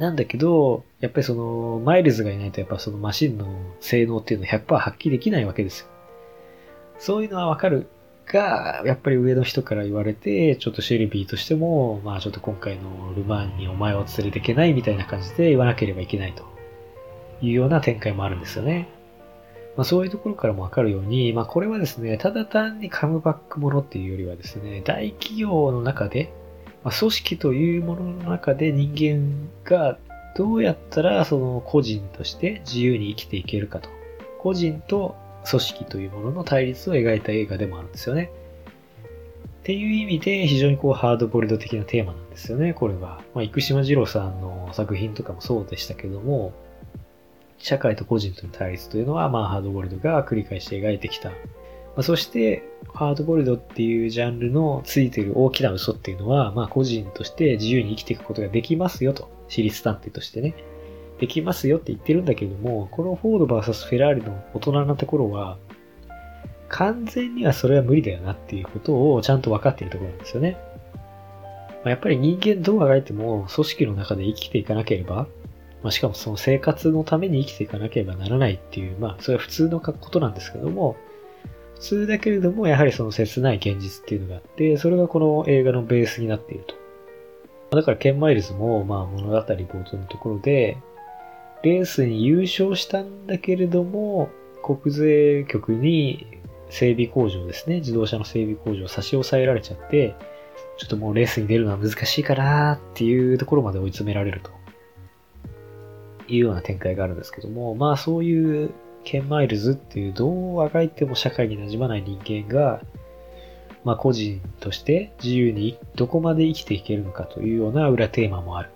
[0.01, 3.47] なんだけど、やっぱりその、マイルズがいないとやっぱそのマシンの
[3.79, 5.87] 性能っていうのは100%発揮できないわけですよ。
[6.99, 7.87] そういうのはわかる
[8.27, 16.45] が、やっぱり上の人から言われて、ちょっとシェルビーとしても、まあちょっと今回のルマンにお前を連れていけないみたいな感じで言わなければいけないと
[17.41, 18.89] いうような展開もあるんですよね。
[19.77, 26.33] まあそういうところからもわかるように、まあこれはですね、ただ単にカムバックものっていうよりはですね、大企業の中で、
[26.85, 29.99] まあ、組織というものの中で人間が
[30.37, 33.89] どうやったらその個人として自由に生きていけるかと。
[34.39, 35.15] 個人と
[35.49, 38.31] 組織というものの対立を描いた映画でもあるんですよね。
[39.63, 43.23] っていう意味で非常にこうハードボイルド的なテーマなんですよね、これは。
[43.35, 46.53] まあ、生島二郎さんの作品とかもそうでしたけども、
[47.59, 51.31] 社会と個人との対立というのは、まあ、ハードボイルドが繰り返して描いてきた
[51.95, 52.63] まあ、そして、
[52.95, 59.31] ハードボイルドっていうジャンルのついてる大きな嘘っていうのは、まあ個人として自由に生きていくことができますよと。
[59.49, 60.55] 私立探偵としてね。
[61.23, 65.57] できますよって言ってるんだけども、このフォード VS フェラーリの大人なところは、
[66.69, 70.59] 完全にはそれは無理だよなっていうことをちゃんと分かっているところなんですよね。
[71.85, 75.29] ま、やっぱり人間どうあがいても組織の中で生きていかなければ、
[75.85, 80.97] まあ、しかもその生活のために生きていかなければならないっていう、まあそれは普通のことなんですけども、
[81.77, 86.75] 普通だけれども、やはりその切ない現実っていうのがあって、それがこの映画のベースになっていると。
[87.77, 90.79] だからケン・マイルズも、まあ物語冒頭のところで、
[91.63, 94.31] レースに優勝したんだけれども、
[94.63, 96.27] 国税局に
[96.71, 100.15] 整備工場ですね、自動車の整備工場を差し押さえられちゃって、
[100.79, 104.51] ちょっともうレースに出るのは難しいかなっていうところまで追い詰められると
[106.29, 108.71] いうような展開があるんですけども、まあそういう
[109.05, 112.81] ケン・マイルズっていうどうあがいても社会に馴染まない人間が、
[113.85, 118.71] まあ個人として自由にどこまで生きていけるのかというような裏テーマもある。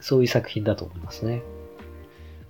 [0.00, 1.42] そういう作品だと思いますね。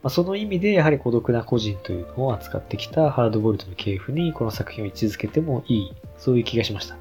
[0.03, 6.97] まあ、その意味でやはり孤独な個人というのを扱ってきたハードボルトの系譜にこの作品を位置づけてもいい、そういう気がしました。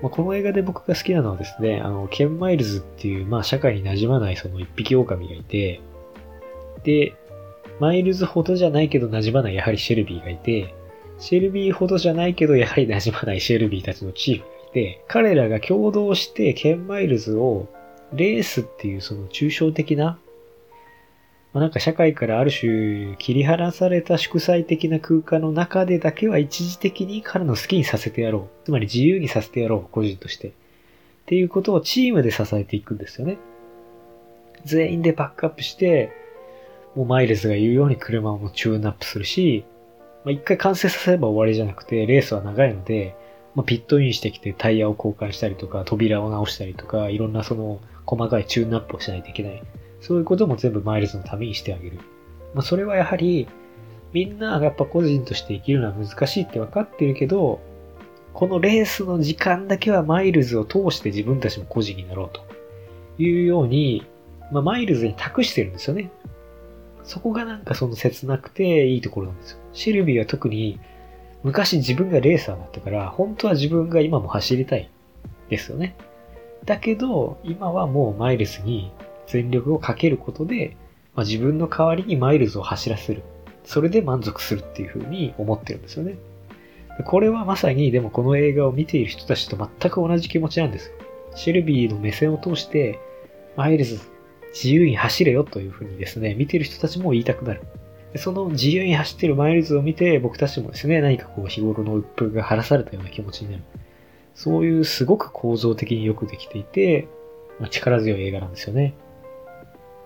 [0.00, 5.80] まあ、この映画で僕が好きなのはですね、あの、ケン・マイルズっていう、まあ社会に馴染まないその一匹狼がいて、
[6.82, 7.14] で、
[7.78, 10.74] マイルズほどじゃないけど馴染まないやはりシェルビーがいて、
[11.18, 17.68] シェルビーほどじゃないけどやはり馴染まないシェルビーたちのチームがいて、彼らが共同してケンマイルズを
[18.12, 20.18] レースっていうその抽象的な、
[21.52, 28.64] まあ、なんか社会からある種切り離された祝祭的な空間の中でだけは一時的に彼の好きにさせてやろう。
[28.64, 30.48] つまり自由にさせてやろう、個人として。
[30.48, 30.52] っ
[31.26, 33.38] ていうことをチームで支えていくんですよね。
[34.64, 36.12] 全員でバックアップして、
[36.94, 39.64] もうマイルズが言うように車もチューンアップするし、
[40.24, 43.16] まあ、一回完成させれば終わりじゃなくて、レースは長いので、
[43.54, 47.80] まあ、ピットインしてきてタイヤを交換したりとか、扉を直したりとか、いろんなその
[48.12, 49.62] 細かいチューンアップをしないといけない。
[50.02, 51.98] そういうことも全部マイルズのためにしてあげる。
[52.52, 53.48] まあ、それはやはり、
[54.12, 57.60] みんながやっぱ個人として生きるのは難しいって分かってるけど、
[58.34, 62.42] このレースの時間だけはマイルズを通して自分たちも個人になろうと
[63.22, 64.06] いうように、
[64.50, 66.10] まあ、マイルズに託してるんですよね。
[67.04, 69.58] そこがなんかその切なくていいところなんですよ。
[69.72, 70.78] シェルビーは特に
[71.42, 74.90] 昔自分がレーサーだったから、本当は自分が今も走りたい
[75.48, 75.96] ですよね。
[76.64, 78.92] だけど、今はもうマイルズに
[79.26, 80.76] 全力をかけることで、
[81.14, 83.22] まあ、自分の代わりにマイルズを走らせる。
[83.64, 86.16] それで満足するっていうふうに思ってるんですよね。
[87.06, 90.94] これはまさにでもこの映画を見ている人たちと全く同じ気持ちなんですよ。
[91.34, 92.98] シルビーの目線を通して、
[93.56, 94.00] マイルズ
[94.52, 97.62] 自由に走れよというふうにですね、見てる人たちも言いたくなる。
[98.16, 103.62] その自由に走ってるマイルズを見て、僕たちもですね、何かこう日頃の鬱憤が晴らされたような気持ちになる。
[104.34, 107.08] そういうすごく構造的によくできていて、
[107.60, 108.94] まあ、力強い映画なんですよね。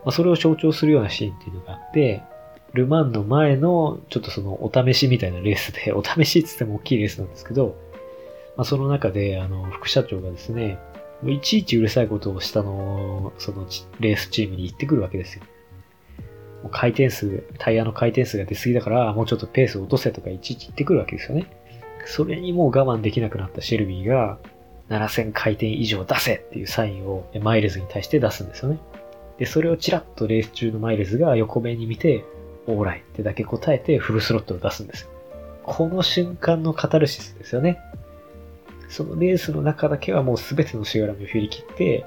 [0.04, 2.22] まあ、それを象徴するようなシーンっていうのがあって、
[2.72, 7.76] ルマンの前のちょっとそのお試しみたいなレースで、 お試しって言っても大きいレースなんですけど、
[8.56, 10.78] まあ、その中で、あの、副社長がですね、
[11.22, 13.66] もういちいちうるさいことを下の、その
[14.00, 15.42] レースチームに言ってくるわけですよ。
[16.62, 21.46] もう回転数、タイヤの回転数が出すぎだから、もうちょっとペースを落とせとかいちいち言ってくるわけですよね。
[22.06, 24.38] それにもう我慢できなくなったシェルビーが、
[24.88, 28.78] 7000回転以上出せっていうサインをマイルズに対して出すんですよね。
[29.38, 32.24] で、それをチラッとレース中のマイルズが横目に見て、
[32.68, 35.10] オーライってだけ答えてフルスロットルを出すんですよ。
[35.64, 37.78] この瞬間のカタルシスですよね。
[38.88, 42.06] そのレースの中だけはもう全てのしがらみを振り切って、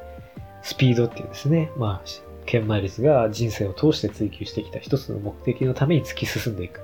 [0.64, 2.10] スピードっていうですね、まあ、
[2.46, 6.82] ケンマイルズが人生を通して追求してきた一つの目的のために突き進んでいく。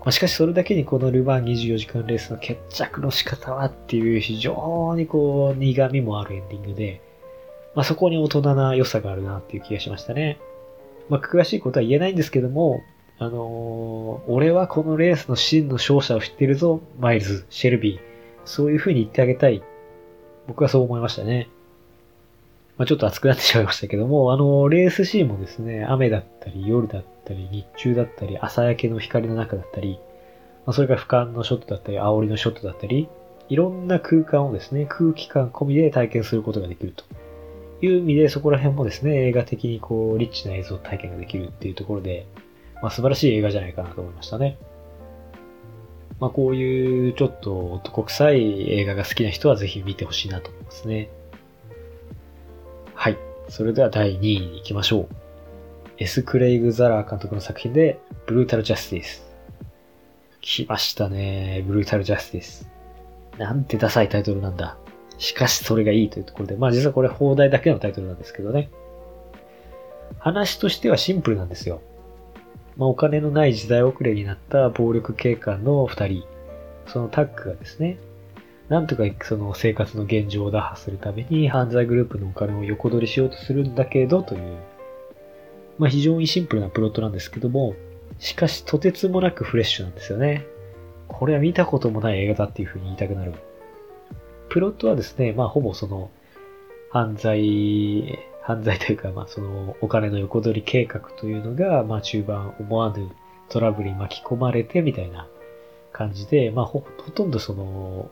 [0.00, 7.00] まあ、しかしそれだけにこのルヴァン24時間レースの決着の仕方はっていう非常にこう苦味もあるエンディングで、
[7.74, 10.38] まあ、そこに大人な良さがあるなっていう気がしましたね。
[11.08, 12.82] まあ、詳しいことは言えないんですけども、
[13.18, 18.00] あのー、俺はこのレースの真の勝者を知ってるぞ、マイルズ、シェルビー。
[18.44, 19.62] そういう風に言ってあげたい。
[20.46, 21.48] 僕はそう思いましたね。
[22.76, 30.00] まあ、ちょっと熱くなってしまいましたけども、あの、レースシーンもですね、雨だったり、夜だったり、たり日中だったり、朝焼けの光の中だったり、
[30.66, 33.08] まあ、それから俯瞰のショットだったり、煽りのショットだったり、
[33.48, 37.04] いろんな空間をですね、空気感込みで体験することができると
[37.80, 42.26] いう意味で、そこら辺もですね、映画的にこう、リッチな映像体験ができるっていうところで、
[42.82, 44.58] まあ、素晴らしい映画じゃないかなと思いましたね。
[46.20, 51.08] まあ、こういうちょっと男臭い映画が好きな人はぜひ見てほしいなと思いますね。
[52.94, 53.16] はい。
[53.48, 55.27] それでは第2位に行きましょう。
[56.00, 59.26] エス・クレイグ・ザラー監督の作品で、ブルータル・ジャスティス。
[60.40, 61.64] 来ましたね。
[61.66, 62.68] ブルータル・ジャスティス。
[63.36, 64.76] なんてダサいタイトルなんだ。
[65.18, 68.70] しかしそれがいいというところで、まあ実はこれ放題だけのタイトルなんですけどね。
[70.20, 71.82] 話としてはシンプルなんですよ。
[72.76, 76.24] まあお金のない時代遅れになった暴力警官の二人。
[76.86, 77.98] そのタッグがですね、
[78.68, 84.58] なんとかその生活の現状を打破するために犯罪グループのお金を横取りしようとするんだけどという、
[85.78, 87.74] まあ非常にシンプルなプロットなんですけども、
[88.18, 90.44] しかしとてつもなくフレッシュなんですよね。
[91.06, 93.32] これは見たこともない映画だっていうふうに言いたくなる。
[94.48, 96.10] プロットはですね、まあほぼその
[96.90, 103.10] 犯罪、犯罪というか、まあそのお金の横取り計画というのが、まあ中盤思わぬ
[103.48, 105.28] トラブルに巻き込まれてみたいな
[105.92, 106.82] 感じで、まあほ
[107.14, 108.10] とんどその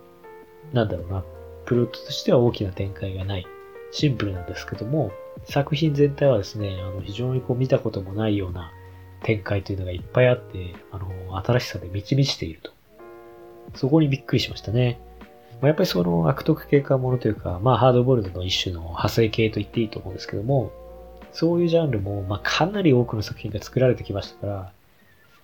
[0.72, 1.24] なんだろうな、
[1.64, 3.46] プロットとしては大きな展開がない、
[3.92, 5.10] シンプルなんですけども、
[5.44, 8.72] 作品全体はですね、あの非常にこう見たこともないような
[9.22, 12.72] 展開というのがいっぱいあって、あの、新しさで満ち満ちていると。
[13.74, 14.98] そこにびっくりしましたね。
[15.60, 20.72] まあ、やっぱりその悪徳系化ものというか、まあハードボールドの一種の派生系と言っていいと思うんですけども、
[21.32, 24.72] そういうジャンルも、まあ、かなり多くの作品が作られてきましたから、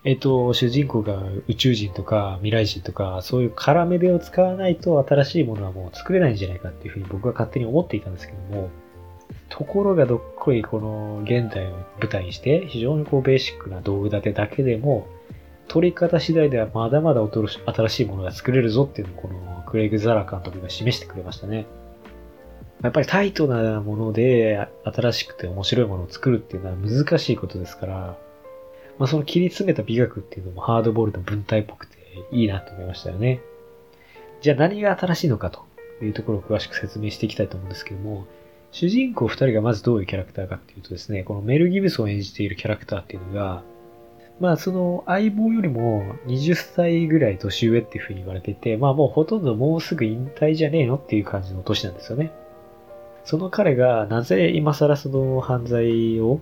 [0.04, 8.70] えっと、主人公が宇宙人とか未来人とか、そういう絡め手を使わないと新しいものはもう作れないんじゃないかっていうふうに僕は勝手に思っていたんですけども、
[9.48, 15.06] ところがどっこいこの現代を舞台にして、非常にこうベーシックな道具立てだけでも、
[15.68, 21.66] 取り方次第ではまだまだ新しいものが作れるぞっていうのをこのクレイグ・ザラ監督が示してくれましたね。
[22.82, 28.18] やっぱりタイトなもので新しくて面白いものを作るっていうのは難しいことですから、
[28.98, 31.96] まあ、その切り詰めた美学っていうのもハードボールの文体っぽくて
[32.32, 33.40] いいなと思いましたよね。
[34.40, 35.64] じゃあ何が新しいのかと
[36.02, 38.26] いうところを詳しく説明していきたいと思うんですけども、
[38.72, 43.62] 主人公二人がまずどういうキャラクターかっていうとですね、このメル・ギブソンを演じているキャラクターっていうのが、
[44.40, 52.32] まあその相棒よりも20歳ぐらい年上っていう風に言われてて、まあもうほとんどもうすぐ引退じゃねえのっていう感じの年なんですよね。
[53.24, 56.40] その彼がなぜ今更その犯罪を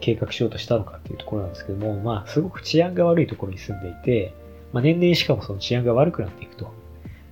[0.00, 4.34] 計画しようとしたのかっていうところなんですけども、まあ、すごく治安が悪いところに住んでいて、
[4.72, 6.64] まあ、年々しかもその治安が悪くなっていくと。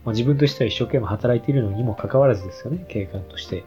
[0.05, 3.65] まあ、自分としては一生懸命働いているのにもかかわらずですよね、警官として。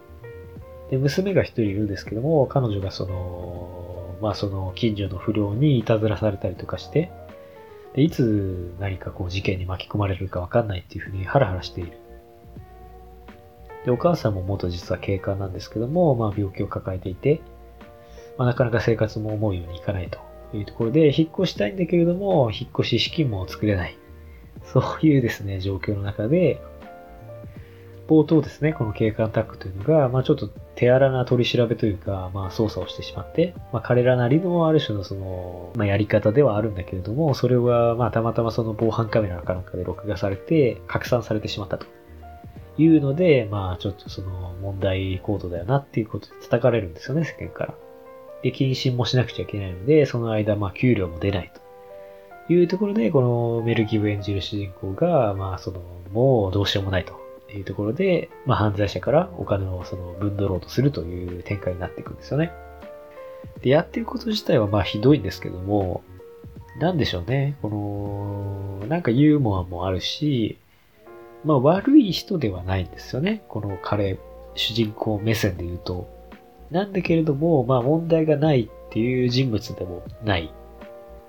[0.94, 7.12] で、娘が一人いるんですけども、彼女がその、まあその近所の不良にいたずらされたりとかして、
[7.96, 11.98] で、いつ何かこう事件に巻き込まれるかわかんないっていうふうにハラハラしている。
[13.86, 17.42] で、お母さんも元実は警官なんですけども、まあ病気を抱えていて、
[18.38, 20.20] まあ、なかなか生活も思うようにいかないと
[20.56, 23.98] いうところで、引っ越したいんだけれども、引っ越し資金も作れない。
[24.64, 26.62] そういうですね、状況の中で、
[28.08, 41.86] 冒頭ですね、この警官タッグというのが、まあちょっと手荒な取り調べというか、まあ操作をしてしまって、まあ彼らなりのある種のその、まあやり方ではあるんだけれども、それはまあたまたまその防犯カメラかなんかで録画されて、拡散されてしまったと。
[42.78, 47.74] いうので、まあちょっとその問題行動だよなっていうことで叩かれるんですよね、世間から。
[48.44, 52.54] で、謹慎もしなくちゃいけないので、その間、まあ、給料も出ないと。
[52.54, 55.82] いうところで、このメルギブ演じる主人公が、まあ、その、
[56.12, 57.23] もうどうしようもないと。
[57.54, 62.52] ていうところで、まあ、犯罪者からお金をその分取ろうとするという展開になっていくんですよね。
[63.62, 66.04] で、やってること自体はまあひどいんですけども、
[66.80, 67.56] なんでしょうね。
[67.62, 67.70] こ
[68.82, 70.58] の、なんかユーモアもあるし、
[71.46, 73.44] まあ悪い人ではないんですよね。
[73.48, 74.18] この彼、
[74.56, 76.10] 主人公目線で言うと。
[76.72, 80.52] なんだけれども、まあ問題がないっていう人物でもない。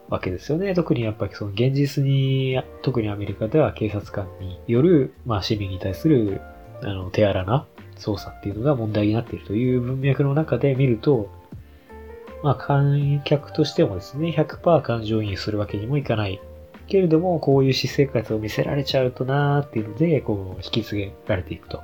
[0.09, 0.75] わけですよね。
[0.75, 6.41] 特にやっぱりその現実に、特にアメリカでは警察官による、まあ市民に対する、
[6.83, 11.31] あの、手荒な捜査っていうのが問題になっているという文脈の中で見ると、
[12.43, 16.41] まあ観客としてもですね、100%感情移入するわけにもいかない
[16.87, 21.81] けれども、こういう私生活を見せられちゃうとなーっていうので、こう、引き継げられていくと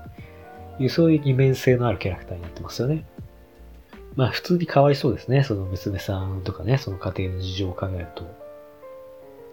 [0.78, 3.04] いう、そういう二面性のあるキャラクターになってますよね。
[4.16, 5.44] まあ普通にかわいそうですね。
[5.44, 8.24] その娘さんとかね、その家庭の事情を考えると。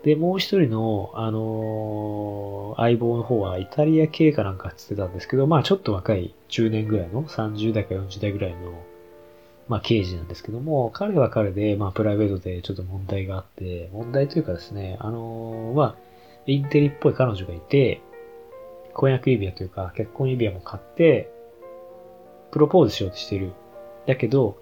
[0.03, 8.73] で、もう一人の、あのー、相棒の方はイタリア系かなんかって言ってたんですけど、まあちょっと若い10年ぐらいの、30代か40代ぐらいの、
[9.67, 15.95] まあ刑事なんですけども、彼は彼で、まあプライベートでちょっと問題があって、問題というかですね、あのー、まあ、
[16.45, 18.01] インテリっぽい彼女がいて、
[18.93, 21.29] 婚約指輪というか結婚指輪も買って、
[22.51, 23.51] プロポーズしようとしてる
[24.07, 24.57] だけど、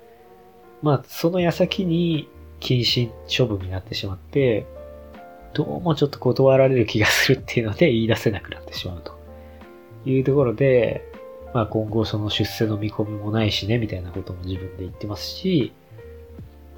[0.81, 2.27] まあ、その矢先に
[2.59, 4.65] 謹慎処分になってしまって、
[5.53, 9.17] どうもちょっと断られる気がするっていうので言い出せなくなってしまうと
[10.05, 11.09] いうところで、
[11.53, 15.71] まあ今後その出世の見込みもないしね、みたいなことも自分で言ってますし、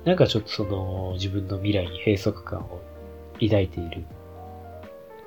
[0.06, 2.82] なんかちょっとその自分の未来に閉塞感を
[3.42, 4.04] 抱いている。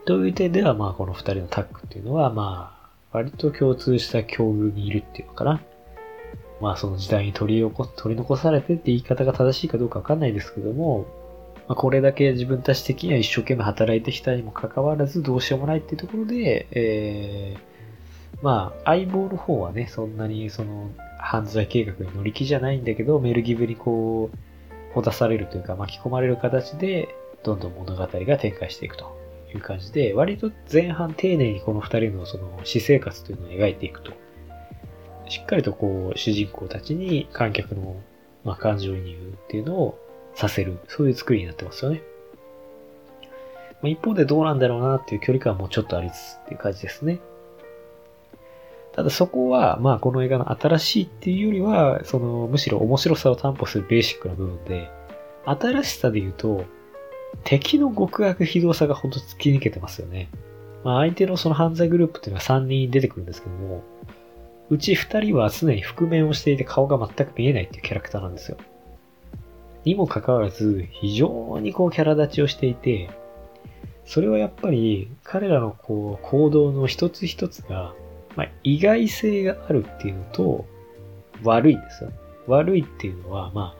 [0.04, 5.60] という点ではまあこの二人のタッグっていうのはまあ割と共通した境遇にいるっていうのかな。
[6.60, 11.06] まあその時代に取り取り残されてって言い方が正しいかどうかわかんないですけども、
[11.68, 24.36] まあ、これだけ自分たち的には一生懸命働いてきたにもかかわらずどうしようもないっていうところで、えー、まあ相棒の方はね、そんなにその犯罪計画に乗り気じゃないんだけど、メルギブにこう、
[24.92, 29.16] ほだされるというか巻き込まれる形で、どんどん物語が展開していくと
[29.54, 34.12] いう感じで、割と前半丁寧にこの二人のその私生活というのを描いていくと。
[35.30, 37.96] しっかりとこう、主人公たちに観客の、
[38.44, 39.98] まあ、感情移入っていうのを
[40.34, 42.02] させる、そういう作りになってますよね。
[43.80, 47.20] まあ、一方でどうなんだろうなっていう距離感もちょっとありつつっていう感じですね。
[48.92, 54.90] ただそこは、まあこの映画の新しいっていうよりは、その、むしろ面白さを担保するベーシックな部分で、
[55.44, 56.64] 新しさで言うと、
[57.44, 60.28] 敵の極悪非道さが本当突き抜けてますよね。
[60.82, 63.84] まあ相手のその犯罪グループっていうのは3人出てくるんですけども、
[64.70, 68.56] うち二人は常に覆面をしていて顔が全く見えないっていうキャラクターなんですよ。
[69.84, 73.10] にもかかわらず、非常にこうキャラ立ちをしていて、
[74.04, 77.94] それはやっぱり彼らのこう行動の一つ一つが、
[78.36, 80.64] まあ、意外性があるっていうのと、
[81.42, 82.12] 悪いんですよ。
[82.46, 83.76] 悪いっていうのは、まあ、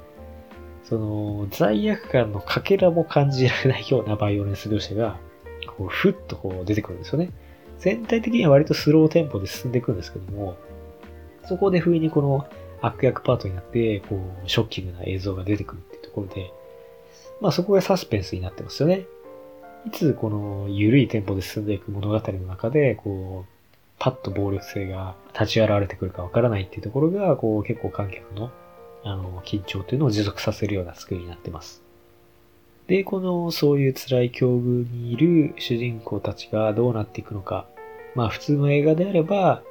[0.84, 5.18] その罪悪感のかけらも感じられないようなバイオレンス描写が、
[5.76, 7.30] こう、ふっとこう出てくるんですよね。
[7.78, 10.56] 全体的には割とスローテンポで進んでいくんですけども、
[11.50, 12.46] そこで不意にこの
[12.80, 16.52] 悪役パートになって、こう、ショッキングな映像が出てくるっていうところで、
[17.40, 19.04] まあそこがサスペンスになってますよね。
[19.84, 23.52] いつこの緩いテンポで進んでいく物語の中で、こう、
[23.98, 28.52] パッと暴力性が立ち現れてくるかわからないっていうところが、こう結構観客の、
[29.02, 31.82] あの、緊張というのを持続させるような作りになってます。
[32.86, 37.66] で、この、そういう辛い境遇にいる主人公たちがどうなっていくのか。
[38.14, 39.64] まあ普通の映画であれば、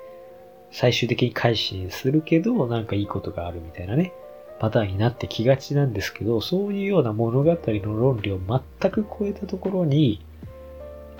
[0.72, 4.14] 最終的に改心するけど、なんかいいことがあるみたいなね、
[4.60, 10.24] パターンになってきがちなんですけど、そういうような物語の論理を全く超えたところに、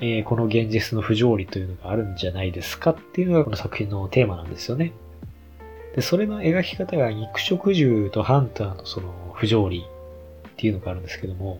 [0.02, 4.94] えー、この現実の不条理というのがあるんじゃないですかっていうのがこの作品のテーマなんですよね。
[5.96, 9.86] で、それの描き方が肉食獣とハンターのその不条理
[10.50, 11.60] っていうのがあるんですけども、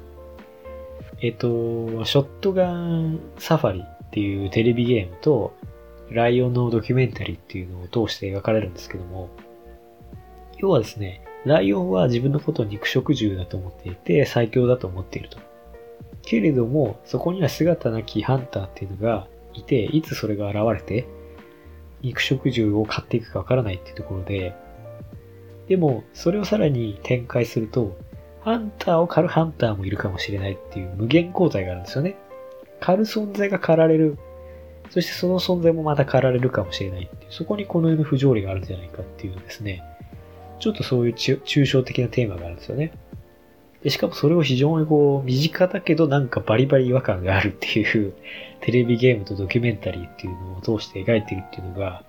[1.22, 5.54] えっ、ー、と、ショットガンサファリっていうテレビゲームと、
[6.12, 9.30] ライオンのドキュメンタリーっていうのを通して描かれるんですけども、
[10.58, 15.38] 要はですね、ライオンは自分のことを肉食獣だと思っていて最強だと思っていると。
[16.22, 21.08] けれども、そこには姿なきハンターっていうのがいて、いつそれが現れて、
[22.02, 24.54] 肉食獣を飼っていくかわからないっていうところで、
[25.68, 27.98] でも、それをさらに展開すると、
[28.42, 32.16] ハンターを狩るハンターもいるかもしれないっていう無限交代があるんですよね。
[32.80, 34.18] 狩る存在が狩られる
[34.90, 39.84] そしてその存在もまた変えられるかもしれないっていう、そこにこの世の不条理があるんじゃないかっていうですね、
[40.60, 42.92] ちょっとそういう抽象的なテーマがあるんですよね。
[43.84, 48.14] でしかもそれを非常にこう、身近だけどなんかバリバリ違和感があるっていう
[48.62, 52.04] テレビゲームとドキュメンタリーっていうのを通して描いてるっていうのが、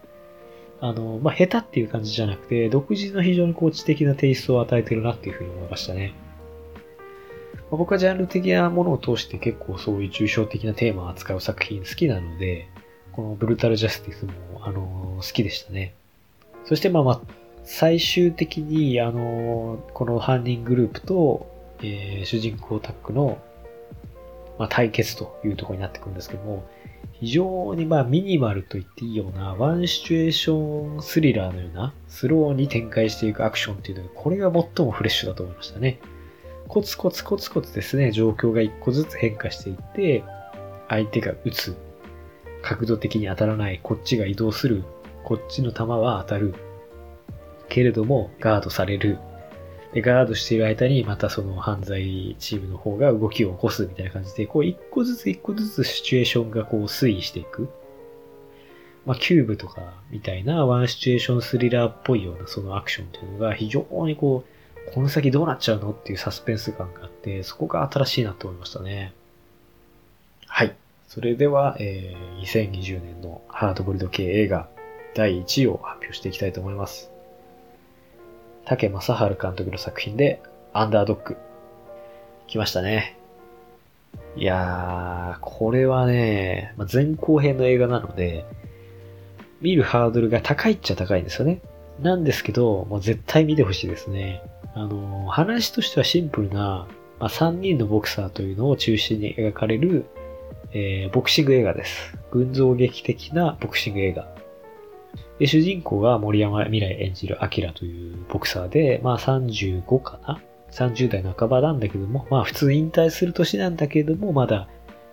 [0.81, 6.13] あの、まあ、下手っていう感じじゃなくて、独自の非常にこう知的なテイストを与えてるなっていうふうに思いましたね。
[7.71, 12.69] ま、僕はジャンル的なものを通して結構そういう抽象的なテーマを扱う作品好きなので、
[13.13, 15.95] このブルータルジャスティスも、あの好きでしたね。
[16.67, 17.21] そしてまあまあ、
[17.65, 21.47] 最終的に、あのこの犯人グループと、
[21.83, 23.39] えー、主人公タッグの
[24.61, 26.69] まあ、対決というところになってくるんですけども、
[27.15, 35.99] 非常にまあミニマルと言っていいようなワンシチュエーションスリラーのようなスローに展開していくアクションっていうのがこれが最もフレッシュだと思いましたね。
[36.71, 40.23] コツコツコツコツですね、状況が一個ずつ変化していって、
[40.89, 41.77] 相手が撃つ、
[42.63, 44.85] 角度的に当たらない、こっちが移動する、
[45.25, 46.55] こっちの弾は当たる。
[47.69, 49.19] けれども、ガードされる。
[49.95, 57.69] で、ガードしている間に、またその犯罪チームの方が動きを起こすみたいな感じで、こう、一個ずつ一個ずつシチュエーションがこう推移していく。
[59.07, 64.60] まあ、キューブとかみたいなワンシチュエーションスリラーっぽいようなそのアクションっていうのが非常にこう、
[64.95, 69.13] この先どうなっちゃうのっていうサスペンス感があって、そこが新しいなと思いましたね。
[70.47, 70.75] はい。
[71.07, 74.69] それでは、えー、2020年のハードボルド系映画
[75.15, 77.11] 第1位を発表していきたいと思います。
[78.65, 81.37] 竹正治監督の作品で、アンダードッグ。
[82.47, 83.17] 来ましたね。
[84.37, 88.45] いやー、これはね、まあ、前後編の映画なので、
[89.61, 91.61] 見るハードルが高いっちゃ高いんですよね。
[92.01, 94.43] なんですけど、もう絶対見てほしいですね。
[94.75, 96.87] あの、話としてはシンプルな、
[97.19, 100.07] まあ、3人のボクサーというのを中心に描かれる、
[100.73, 102.17] えー、ボクシング映画です。
[102.31, 104.29] 群像劇的なボクシング映画。
[105.39, 110.41] で、主人公が森山未来演じるアキラというボクサーで、まあ35かな
[110.71, 114.69] ?30 代半ばなんだけども、まあ普通引退する年なんだけれども、まだ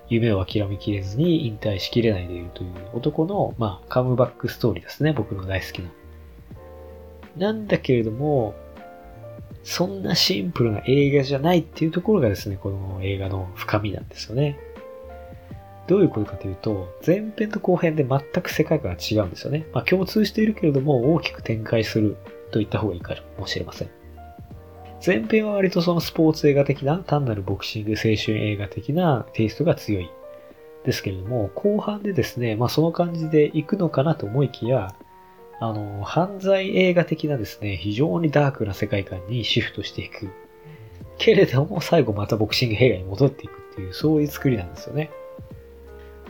[0.09, 5.13] 夢を諦めきれずに引退しきれないでいるという男の、まあカムバックストーリーですね。
[5.13, 5.89] 僕の大好きな。
[7.37, 8.53] なんだけれども、
[9.67, 14.57] そんなシンプルな映画じゃないっていうところがですね、この映画の深みなんですよね。
[15.87, 19.67] どういうことかというと、前編と後編で全く世界観が違うんですよね。
[19.73, 22.15] まあ共通しているけれども大きく展開する
[22.51, 23.89] と言った方がいいかもしれません。
[25.05, 30.09] 前編は割とそのスポーツ映画的な、単なるボクシング青春映画的なテイストが強い。
[30.85, 34.95] ですけれども、後半でですね、まあその感じで行くのかなと思いきや、
[35.59, 40.29] あの、犯罪映画的なですね、非常にダークな世界観にシフトしていく。
[41.17, 45.09] けれども、最後またボクシング映画に戻っていくっていう、そういう作りなんですよね。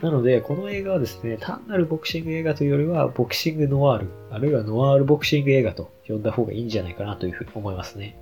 [0.02, 8.18] なので、この映画はですね、単なるボクシング映画というよりは、ボクシングノワール、あるいはノワールボクシング映画と呼んだ方がいいんじゃないかなというふうに思いますね。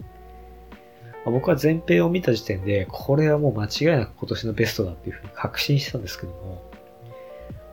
[1.24, 6.62] ま僕は前編を見た時点で、これはもう間違いなく今年のベストだっていうふうに確信したんですけども、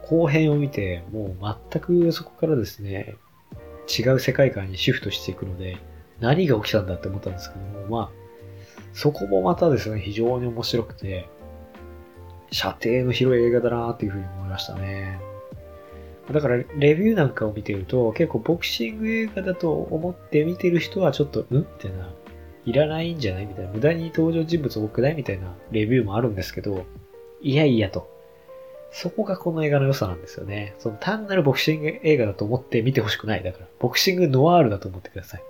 [0.03, 3.15] 後編を見て、もう全くそこからですね、
[3.88, 5.77] 違う世界観にシフトしていくので、
[6.19, 8.11] 何が起きたんだって思ったんですけども、まあ、
[8.93, 11.27] そこもまたですね、非常に面白くて、
[12.51, 15.19] 射程の広い映画だなっていうふうに思いましたね。
[16.31, 21.45] だから、レビューなんかを見てると、結構ボクシング映画だと思って見てる人はちょっと、ん？
[21.51, 22.13] みたいな、
[22.65, 23.45] いらないんじゃない？
[23.47, 25.15] みたいな、無駄に登場人物多くない？
[25.15, 26.86] みたいなレビューもあるんですけど、
[27.41, 28.12] いやいやと。
[28.93, 30.75] そこがこの映画の良さなんですよね。
[30.77, 33.43] その単なるボクシング映画だと思って見てほしくない。
[33.43, 35.43] だから、ボクシングノワールだと思ってください。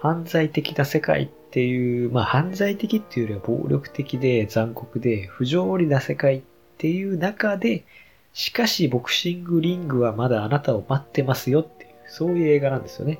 [0.00, 6.42] 犯罪的な世界っていう、まあ犯罪的っていうよりは暴力的で残酷で不条理な世界っ
[6.76, 7.84] ていう中で、
[8.34, 13.18] しかしボクシングリングはまだあなたを待ってますよっていう、そういう映画なんですよね。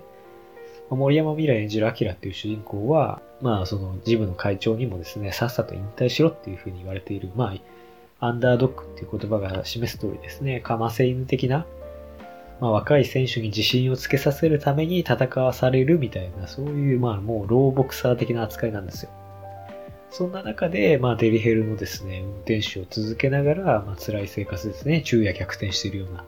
[0.90, 7.55] 森山未来演じるアキラっていう主人公は、まあそのジムの会長にもですね、さっさと引退しろっていうふうに言われている、まあ、
[8.21, 11.66] アンダードッグっていう言葉が示す通りですね、かませ犬的な
[12.61, 19.11] まあ、若い選手に自信をつけさせるために戦わされるみたいな、そういう、まあ、もうローボクサー的な扱いなんですよ。
[20.11, 26.25] そんな中で、まあ、デリヘルのですね、運転手を続けながら、まあ、辛い生活ですね、昼夜逆転しているような、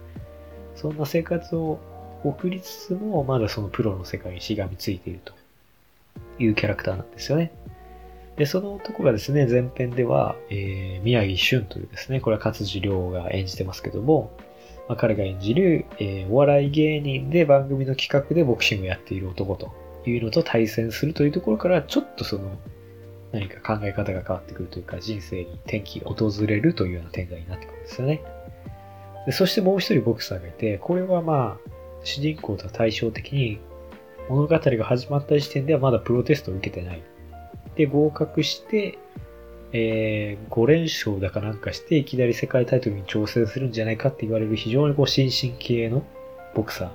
[0.74, 1.78] そんな生活を
[2.24, 5.34] 送りつつも、まだそのプロの世界にしがみついていると
[6.38, 7.52] いうキャラクターなんですよね。
[8.36, 14.32] で、その男がですね、前編では、えー、宮城俊というですね、これは勝地涼が演じてますけども、
[14.88, 19.72] まあ、彼が演じる、えー、お笑い芸人で番組の企画でボクシングをやっている男と
[20.06, 22.58] いうのと対戦するというところから、ちょっとその、
[23.32, 28.22] 何か考え方が変わってくるというか、人生に転機が訪れるというような展開になってくるんですよね。
[29.26, 31.70] でそしてもう一人ボクサーがいて、これはまあ、
[32.02, 33.60] 主人公とは対照的に、
[34.28, 37.02] 物語が始まった時点ではまだプロテストを受けてない。
[37.76, 38.98] で、合格して、
[39.72, 46.04] えー、5連勝だかなんかして、いきなり世界タイトルに挑戦するんじゃないかって言われる非常にこう、新進系の
[46.54, 46.90] ボクサー、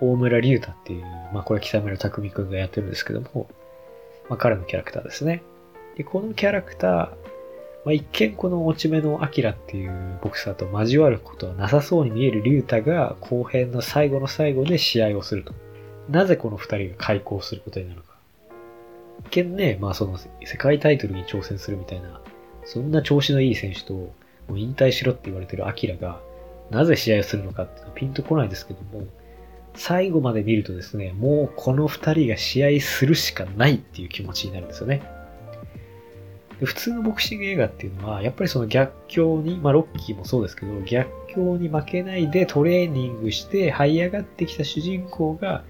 [0.00, 1.02] 大村隆太っていう、
[1.32, 3.48] まあこれ北村匠海くんがやってるんですけども、
[4.28, 5.42] まあ彼のキャラクターですね。
[5.96, 7.10] で、このキャラクター、ま
[7.86, 15.54] あ一見この落ち目のアキラっていうボクサーと交わることはなさそうに見える隆太が後編の最後の最後で試合をすると。
[16.08, 18.05] なぜこの二人が開校することになるの
[19.22, 19.30] か。
[19.30, 22.20] 見ね、まあその世界タイトルに挑戦するみたいな、
[22.64, 24.12] そんな調子のいい選手と、も
[24.50, 26.20] う引退しろって言われてるアキラが、
[26.70, 29.06] なぜ試合をするのかっていうのはピンとこないですけども、
[29.74, 35.02] 最後まで見るとですね、もうこの二人が試合するしかないっていう気持ちになるんですよね。
[36.62, 45.64] 普通のボクシング映画っていうのは、やっぱりその逆境に、まあロッキーもそうですけど、逆境に負けないでトレーニングして這い上がってきた主人公が、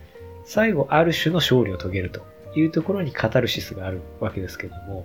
[0.44, 2.22] 最後ある種の勝利を遂げると
[2.60, 5.04] いうところにカタルシスがあるわけですけども、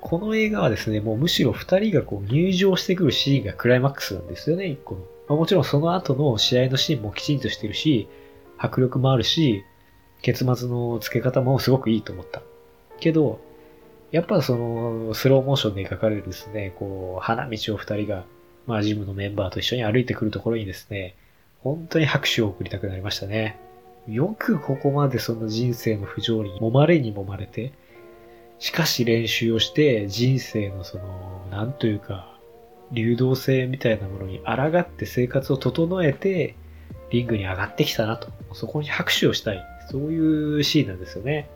[0.00, 5.00] この映画はですね、もうむしろ二人がこう入場してくるシーンがクライマックスなんですよね、一個の。
[5.28, 8.08] まあ、もちろんその後の試合のシーンもきちんとしてるし、
[8.56, 9.64] 迫力もあるし、
[10.22, 12.42] 結末の付け方もすごくいいと思った。
[13.00, 13.40] けど、
[14.12, 18.24] やっぱその、スローモーションで描かれるですね、こう、花道を二人が、
[18.66, 21.16] まあジムのメンバーと一緒に歩いてくるところにですね、
[21.62, 23.58] 本当に拍手を送りたくなりましたね。
[24.08, 27.72] よくここまでその人生の不条理に揉まれに揉まれて、
[28.58, 32.38] しかし練習をして人生のその、なんというか、
[32.92, 36.54] 流動性みたいなものに抗って生活を整えて、
[37.10, 38.28] リングに上がってきたなと。
[38.52, 39.64] そこに拍手をしたい。
[39.90, 41.48] そういうシーンなんですよね。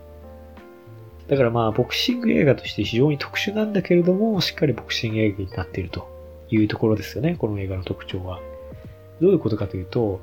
[1.29, 6.09] だからまあ、ボクシング映画として非常に特殊なんだけれども、しっかりボクシング映画になっていると
[6.51, 7.37] いうところですよね。
[7.39, 8.41] この映画の特徴は。
[9.21, 10.21] どういうことかというと、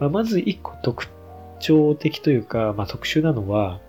[0.00, 1.06] ま、まず一個特
[1.58, 3.80] 徴的というか、まあ、特殊なのは、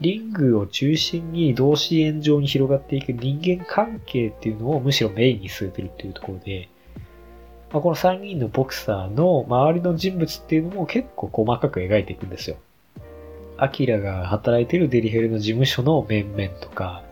[0.00, 6.68] リングを中心に同志炎上に広がっていく人間関係っていうのをむしろメインに据えてるっていうところで、
[7.72, 12.56] まあ、この3人のボクサーの周りの人物っていうのも結構細かく描いていくんですよ。
[13.58, 17.04] アキラが働いてるデリヘルの事務所の面々とか、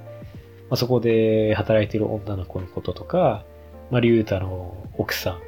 [0.69, 3.45] まあ、そこで働いてる女の子のこととか、
[3.93, 5.41] まあ、リュウタの奥さん、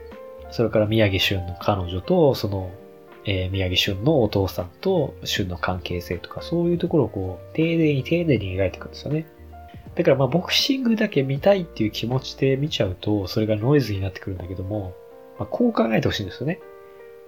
[0.53, 2.71] それから宮城俊の彼女と、その
[3.25, 9.27] えー、宮城俊のお父さんと俊の関係性とか、そういうところをこう、丁寧に丁寧に描いていくんですよね。
[9.95, 14.95] だからまあ、ボクシングだけ見たいっていう気持ちで見ちゃうと、それがノイズになってくるんだけども、
[15.39, 16.61] まあ、こう考えてほしいんですよね。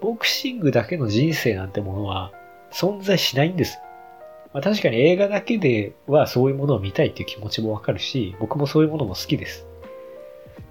[0.00, 2.32] ボクシングだけの人生なんてものは
[2.72, 3.78] 存在しないんです。
[4.52, 9.66] まあ、確かに映画だけではそういうものを見たいっていう気持ちもわかるし、僕もそういうものも好きです。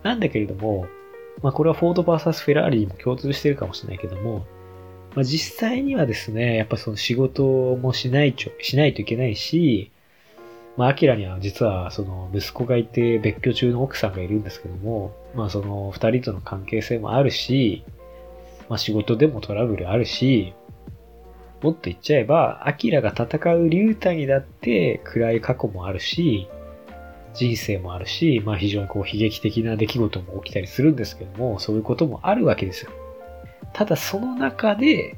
[0.04, 0.88] なんだけれども、
[1.42, 4.46] まあこれはフォード VS フェラーリにも共通してるかもしれないけども、
[5.16, 7.44] まあ、実際にはですね、やっぱその仕事
[7.76, 9.92] もしないちょ、しないといけないし、
[10.76, 17.84] まあ、アキラには実はその息子がいて別居中の奥さんがいるんですけども、まあその二人との関係性もあるし、
[18.70, 20.54] まあ仕事でもトラブルあるし、
[21.62, 26.48] もっと言っちゃえば、アキラが戦う竜太にだって暗い過去もあるし、
[27.36, 32.92] 人生もあるし、まあ非常にこう悲劇的な出来事も起きたりするんですけども、そういうこともあるわけですよ。
[33.74, 35.18] ただその中で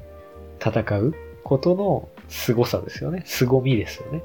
[0.60, 3.22] 戦うことの凄さですよね。
[3.26, 4.22] 凄みですよね。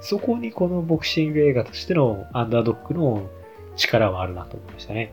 [0.00, 3.30] そこにこのボクシング映画としてのアンダードッグの
[3.76, 5.12] 力はあるなと思いましたね。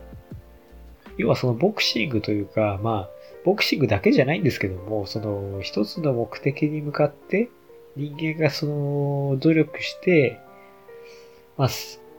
[1.16, 3.10] 要はそのボクシングというか、まあ、
[3.44, 7.48] ボクシングだけじゃないんですけども、その一つの目的に向かって
[7.96, 10.40] 人間がその努力して、
[11.56, 11.68] ま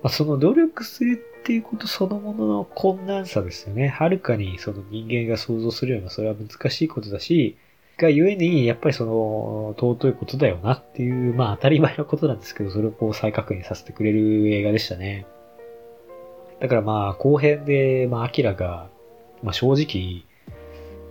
[0.03, 3.89] あ、その努力するっていうことそのものの困難さですよね。
[3.89, 7.57] はるかにその人間が想像するようなそれは難しいことだし、
[7.97, 15.25] がゆえに、やっぱりその、尊いことだよなっていう、まあ当たり前のことなんですけど、それをこう再確認させてくれる映画でしたね。
[16.61, 18.87] だからまあ後編で、まあアキラが、
[19.43, 20.25] まあ正直、い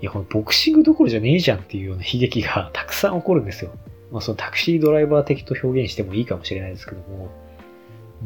[0.00, 3.70] や、このボクシングどころじゃねえじゃんっていうような悲劇がたくさん起こるんですよ。
[4.10, 7.30] まあそのタクシードライバー的と表現してもいいかもしれないですけども、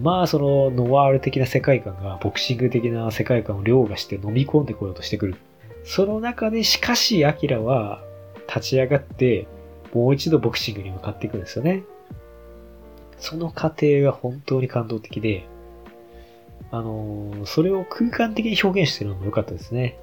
[0.01, 5.36] まあそのノワール的な世界観がボクシング的な世界観を凌駕して飲み込んでこようとしてくる。
[5.84, 8.03] その中でしかしアキラは
[8.49, 9.47] 立ち上がって
[9.94, 11.84] もう一度ボクシングに向かっていくんですよね。
[13.18, 15.47] その過程が本当に感動的で、
[16.70, 19.99] あの、それを空間的に表現してるのも良かったですね。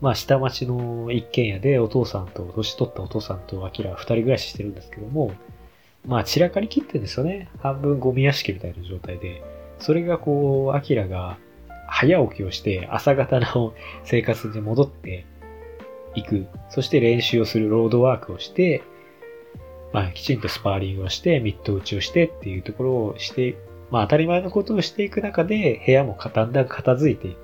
[0.00, 5.32] まあ、下町の一軒家でお父さんと、年取ったお父さんとアキラは二人暮らししてるんですけども、
[6.06, 7.48] まあ散らかりきってんですよね。
[7.60, 9.42] 半分ゴミ屋敷みたいな状態で。
[9.78, 11.38] それがこう、アキラが
[11.88, 13.74] 早起きをして朝方の
[14.04, 15.26] 生活に戻って
[16.14, 16.46] いく。
[16.70, 18.82] そして練習をするロードワークをして、
[19.92, 23.56] まあきちんとスパーリングをして、ミット打ちをしてっていうところをして、
[23.90, 27.36] まあ当たり前のことをしていく中で部屋もだんだん片付いて。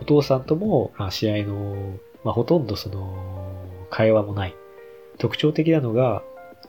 [0.00, 3.14] お父さんとも、まあ、試合の、まあほとんどその
[3.90, 4.54] 会話もない。
[5.18, 6.22] 特徴的なのが、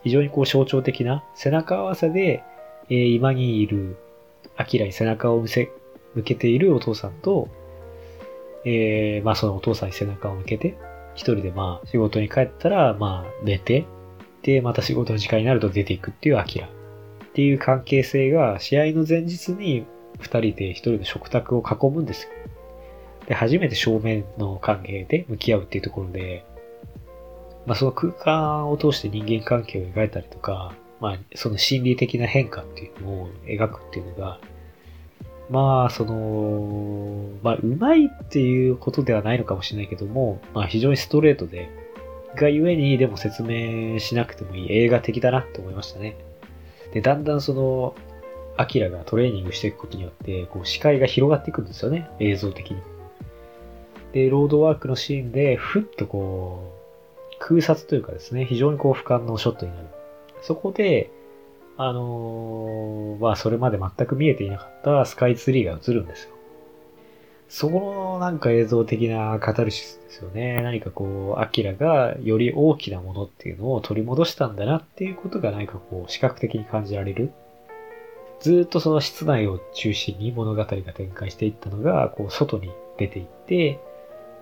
[0.04, 2.44] 非常にこう象徴的な背中合わせで、
[2.90, 3.98] えー、今にいる、
[4.58, 5.72] アキラに背中を見せ、
[6.16, 7.48] 向けているお父さんと、
[8.66, 10.78] えー、まあそのお父さんに背中を向けて、
[11.14, 13.86] 一人でまあ仕事に帰ったら、まあ寝て、
[14.44, 16.68] で、また仕事の時間になると出ていくっていうアキラ。
[16.68, 19.86] っていう関係性が試合の前日に
[20.20, 22.30] 二人で一人の食卓を囲むんですよ。
[23.28, 26.46] で、初めて正面の関係で向き合うっていうところで、
[27.66, 34.40] まあその空間を通して人間関係を描いたりとか、まあその心理的な変化っていうのを描くっていうのが、
[35.50, 41.70] まあその、まあうまいっていうことではないのかもしれないけども、まあ非常にストレートで、
[42.36, 46.16] がゆえにでも説明しなくてもいい映画的だなって思いましたね。
[46.94, 47.96] で、だんだんその、
[48.58, 52.78] アキラがトレーニングしていくことによって、こう視界が広がっていくんですよね、映像的に。
[54.14, 56.71] で、ロードワークのシーンで、ふっとこう、
[57.42, 59.88] 空撮というかですね、非常にこう俯瞰のショットになる。
[60.42, 61.10] そこで、
[61.78, 66.36] あのー、まあ、それまで全く見えていなかったスカイツリーが映るんですよ。
[67.50, 70.62] そこのなんか映像的なカタルシスですよね。
[70.62, 77.32] 何かこう、アキラがより大きなものっていうのを取り戻したんだなっていうことが何かこう、視覚的に感じられる。
[78.40, 83.80] ずっとその室内を中心に物語が展開していったのが、こう、外に出ていって、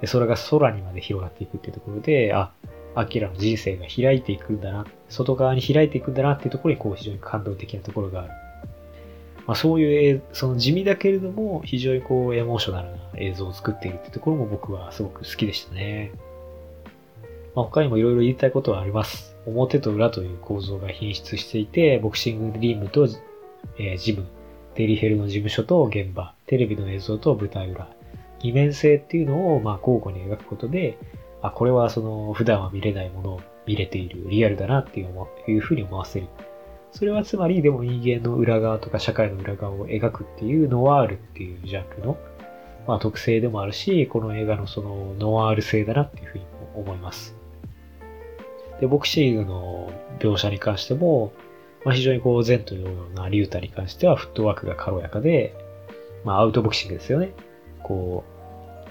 [0.01, 2.51] でそれが空にまで広がっていくっていうところで、あ、
[2.95, 8.29] アキラの人生が開いていくんだな、外側に開いていくんだなっていうところに、こう、非常に感動的なところがある。
[9.47, 16.11] まあ、そういう、その地味だけれども、非常にこう、エモーショナルな映像を作っているっていうところも僕はすごく好きでしたね。
[17.55, 19.35] まあ、他にもいろいろ言いたいことはあります。
[19.45, 23.07] 表と裏という構造が品質していて、ボクシングリームと、
[23.77, 24.25] えー、ジム、
[24.75, 27.89] デリヘルの事務所と現場、テレビの映像と舞台裏、
[28.41, 30.97] 二面性っていうのをまあ交互に描くことで、
[31.41, 36.27] あ、これはその普段は見れないものを見れている、リアルだなっていういうふうに思わせる。
[36.91, 42.17] それはつまり、でも人間の裏側とか社会の裏側を描くっていうノワールっていうジャンルの、
[42.87, 47.35] まあ、特性でもあるし、この映画のそのノワール性だなっていうふうに思います。
[48.81, 51.31] で、ボクシングの描写に関しても、
[51.85, 55.55] まあ、非常にこう、前というようなリュータに関してはフットワークが軽やかで、
[56.25, 57.33] まあ、アウトボクシングですよね。
[57.83, 58.38] こう、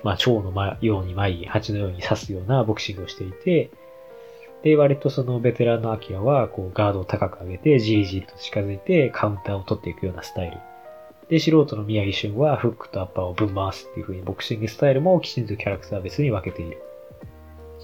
[0.03, 3.71] まあ、蝶のように舞い、蜂のように刺すようなボクシングをしていて、
[4.63, 10.59] で、割とそのベテランのアキラは、こう、ガードを高く上げて、じりじりと近づいて、カウンターを取っていくようなスタイル。
[11.29, 16.79] で、素人の宮城俊は、フックとアッパーをぶん回すっていう風に、ボクシングスタイルもきちんとキャラクター別に分けている。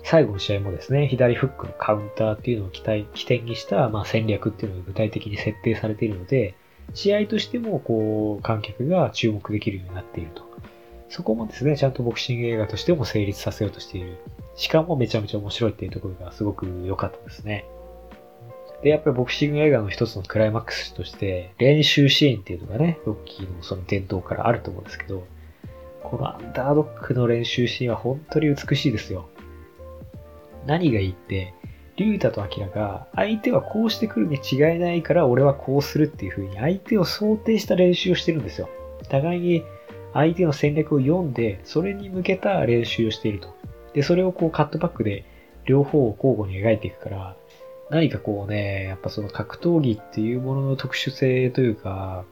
[0.02, 6.54] 最後の試合もですね、左フックのカウンターっていうのを起点にした、まあ、戦略っていうのが具体的に設定されているので、
[6.92, 10.53] 試合としても、こう、観客が注目できるようになっていると。
[11.14, 14.18] そこもですね、ちゃんとボクシング映画としても成立させようとしている。
[14.56, 17.66] しかもめちゃめちゃ面白いっていうところがすごく良かったですね。
[18.82, 25.24] で、やっぱりボクシング映画の一つのクライマックスとして、練習シーンっていうのがね、ロッキーのその伝統からあると思うんですけど、
[26.02, 29.28] このアンダードックの練習シーンは本当に美しいですよ。
[30.66, 31.54] 何がいいって、
[31.94, 38.68] リュウタとアキラが相手はこうしてくるに違いないから俺はこうするっていう風に相手を想定した練習をしてるんですよ。
[39.08, 39.64] 互いに
[40.14, 43.54] 相手の戦略を読んで、それに向けた練習をしていると。
[43.92, 45.24] で、それをこうカットバックで
[45.66, 47.36] 両方を交互に描いていくから、
[47.90, 52.24] 何かこうね、やっぱその格闘技っていうものの特殊性というか、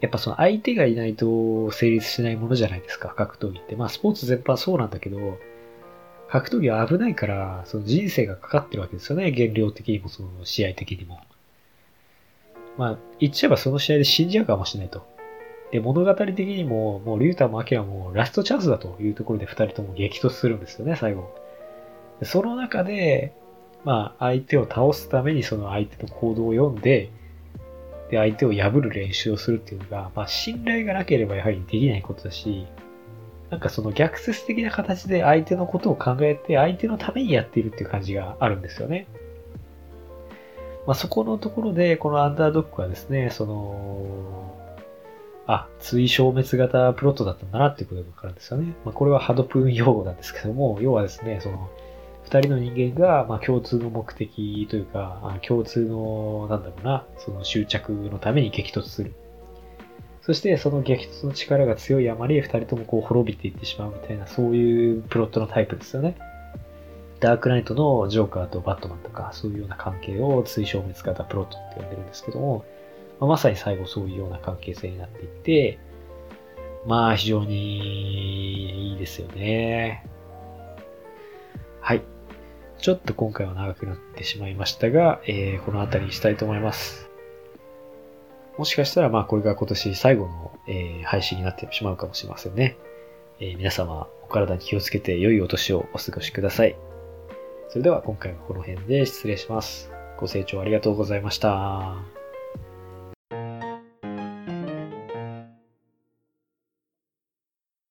[0.00, 3.76] やっぱその相手がいないと成立しないものじゃないですか、格闘技って。
[3.76, 5.38] まあスポーツ全般そうなんだけど、
[6.28, 11.20] 格闘技は危ないから、その人生がかかってるわけですよね、原料的にもその試合的にも。
[12.78, 15.04] まあ、言っちゃえばその試合で死んじゃうかもしれないと。
[15.72, 21.30] で、物語的にも、もうリュータもアキラもラストチャンスだというところで二人とも激突するんですよね、最後。
[22.22, 23.32] その中で、
[23.84, 27.10] まあ、相手を倒すためにその相手の行動を読んで、
[28.10, 32.66] で、相手を破る練習をするっていうのが、まあ、信頼がなければやはりできないことだし、
[33.50, 39.06] なんかその逆説的な形で相手のことを考えて、相手のためにやっているっていう感じがあるんですよね。
[40.86, 44.59] まあ、そこのところで、このアンダードックはですね、その、
[45.52, 48.72] あ、追消滅型プロットだったんだなっていうことがわかるんですよね。
[48.84, 51.68] まあ、これはハドプーン用語なんですけども、要はですね、その、
[52.22, 59.12] 二人の人間が、まあ、共通の目的というか、共通の、なんだろうな、その執着のために激突する。
[60.22, 66.16] そして、その激突の力が強いあまり、二人ともこう滅びていってしまうみたいな、そういうプロットのタイプですよね。
[67.18, 72.64] ダークナイトのジョーカーとバットマンとか、そういうような関係を追消滅型プロットって呼んでるんですけども、
[73.20, 75.78] まあ、まさに最後そういうような関係性になっていて、
[76.86, 80.06] まあ非常にいいですよね。
[81.80, 82.02] はい。
[82.78, 87.10] ちょっと今回は長くなってしまいましたが、えー、この辺りにしたいと思います。
[88.56, 92.76] もしかしたらまあこれが今年最後の、えー、配信になってしまうかもしれませんね。
[93.38, 96.76] えー、皆様お体に気をつけて良いお年をお過ごしください。
[97.68, 99.90] それでは今回はこの辺で失礼します。
[100.18, 102.19] ご清聴ありがとうございました。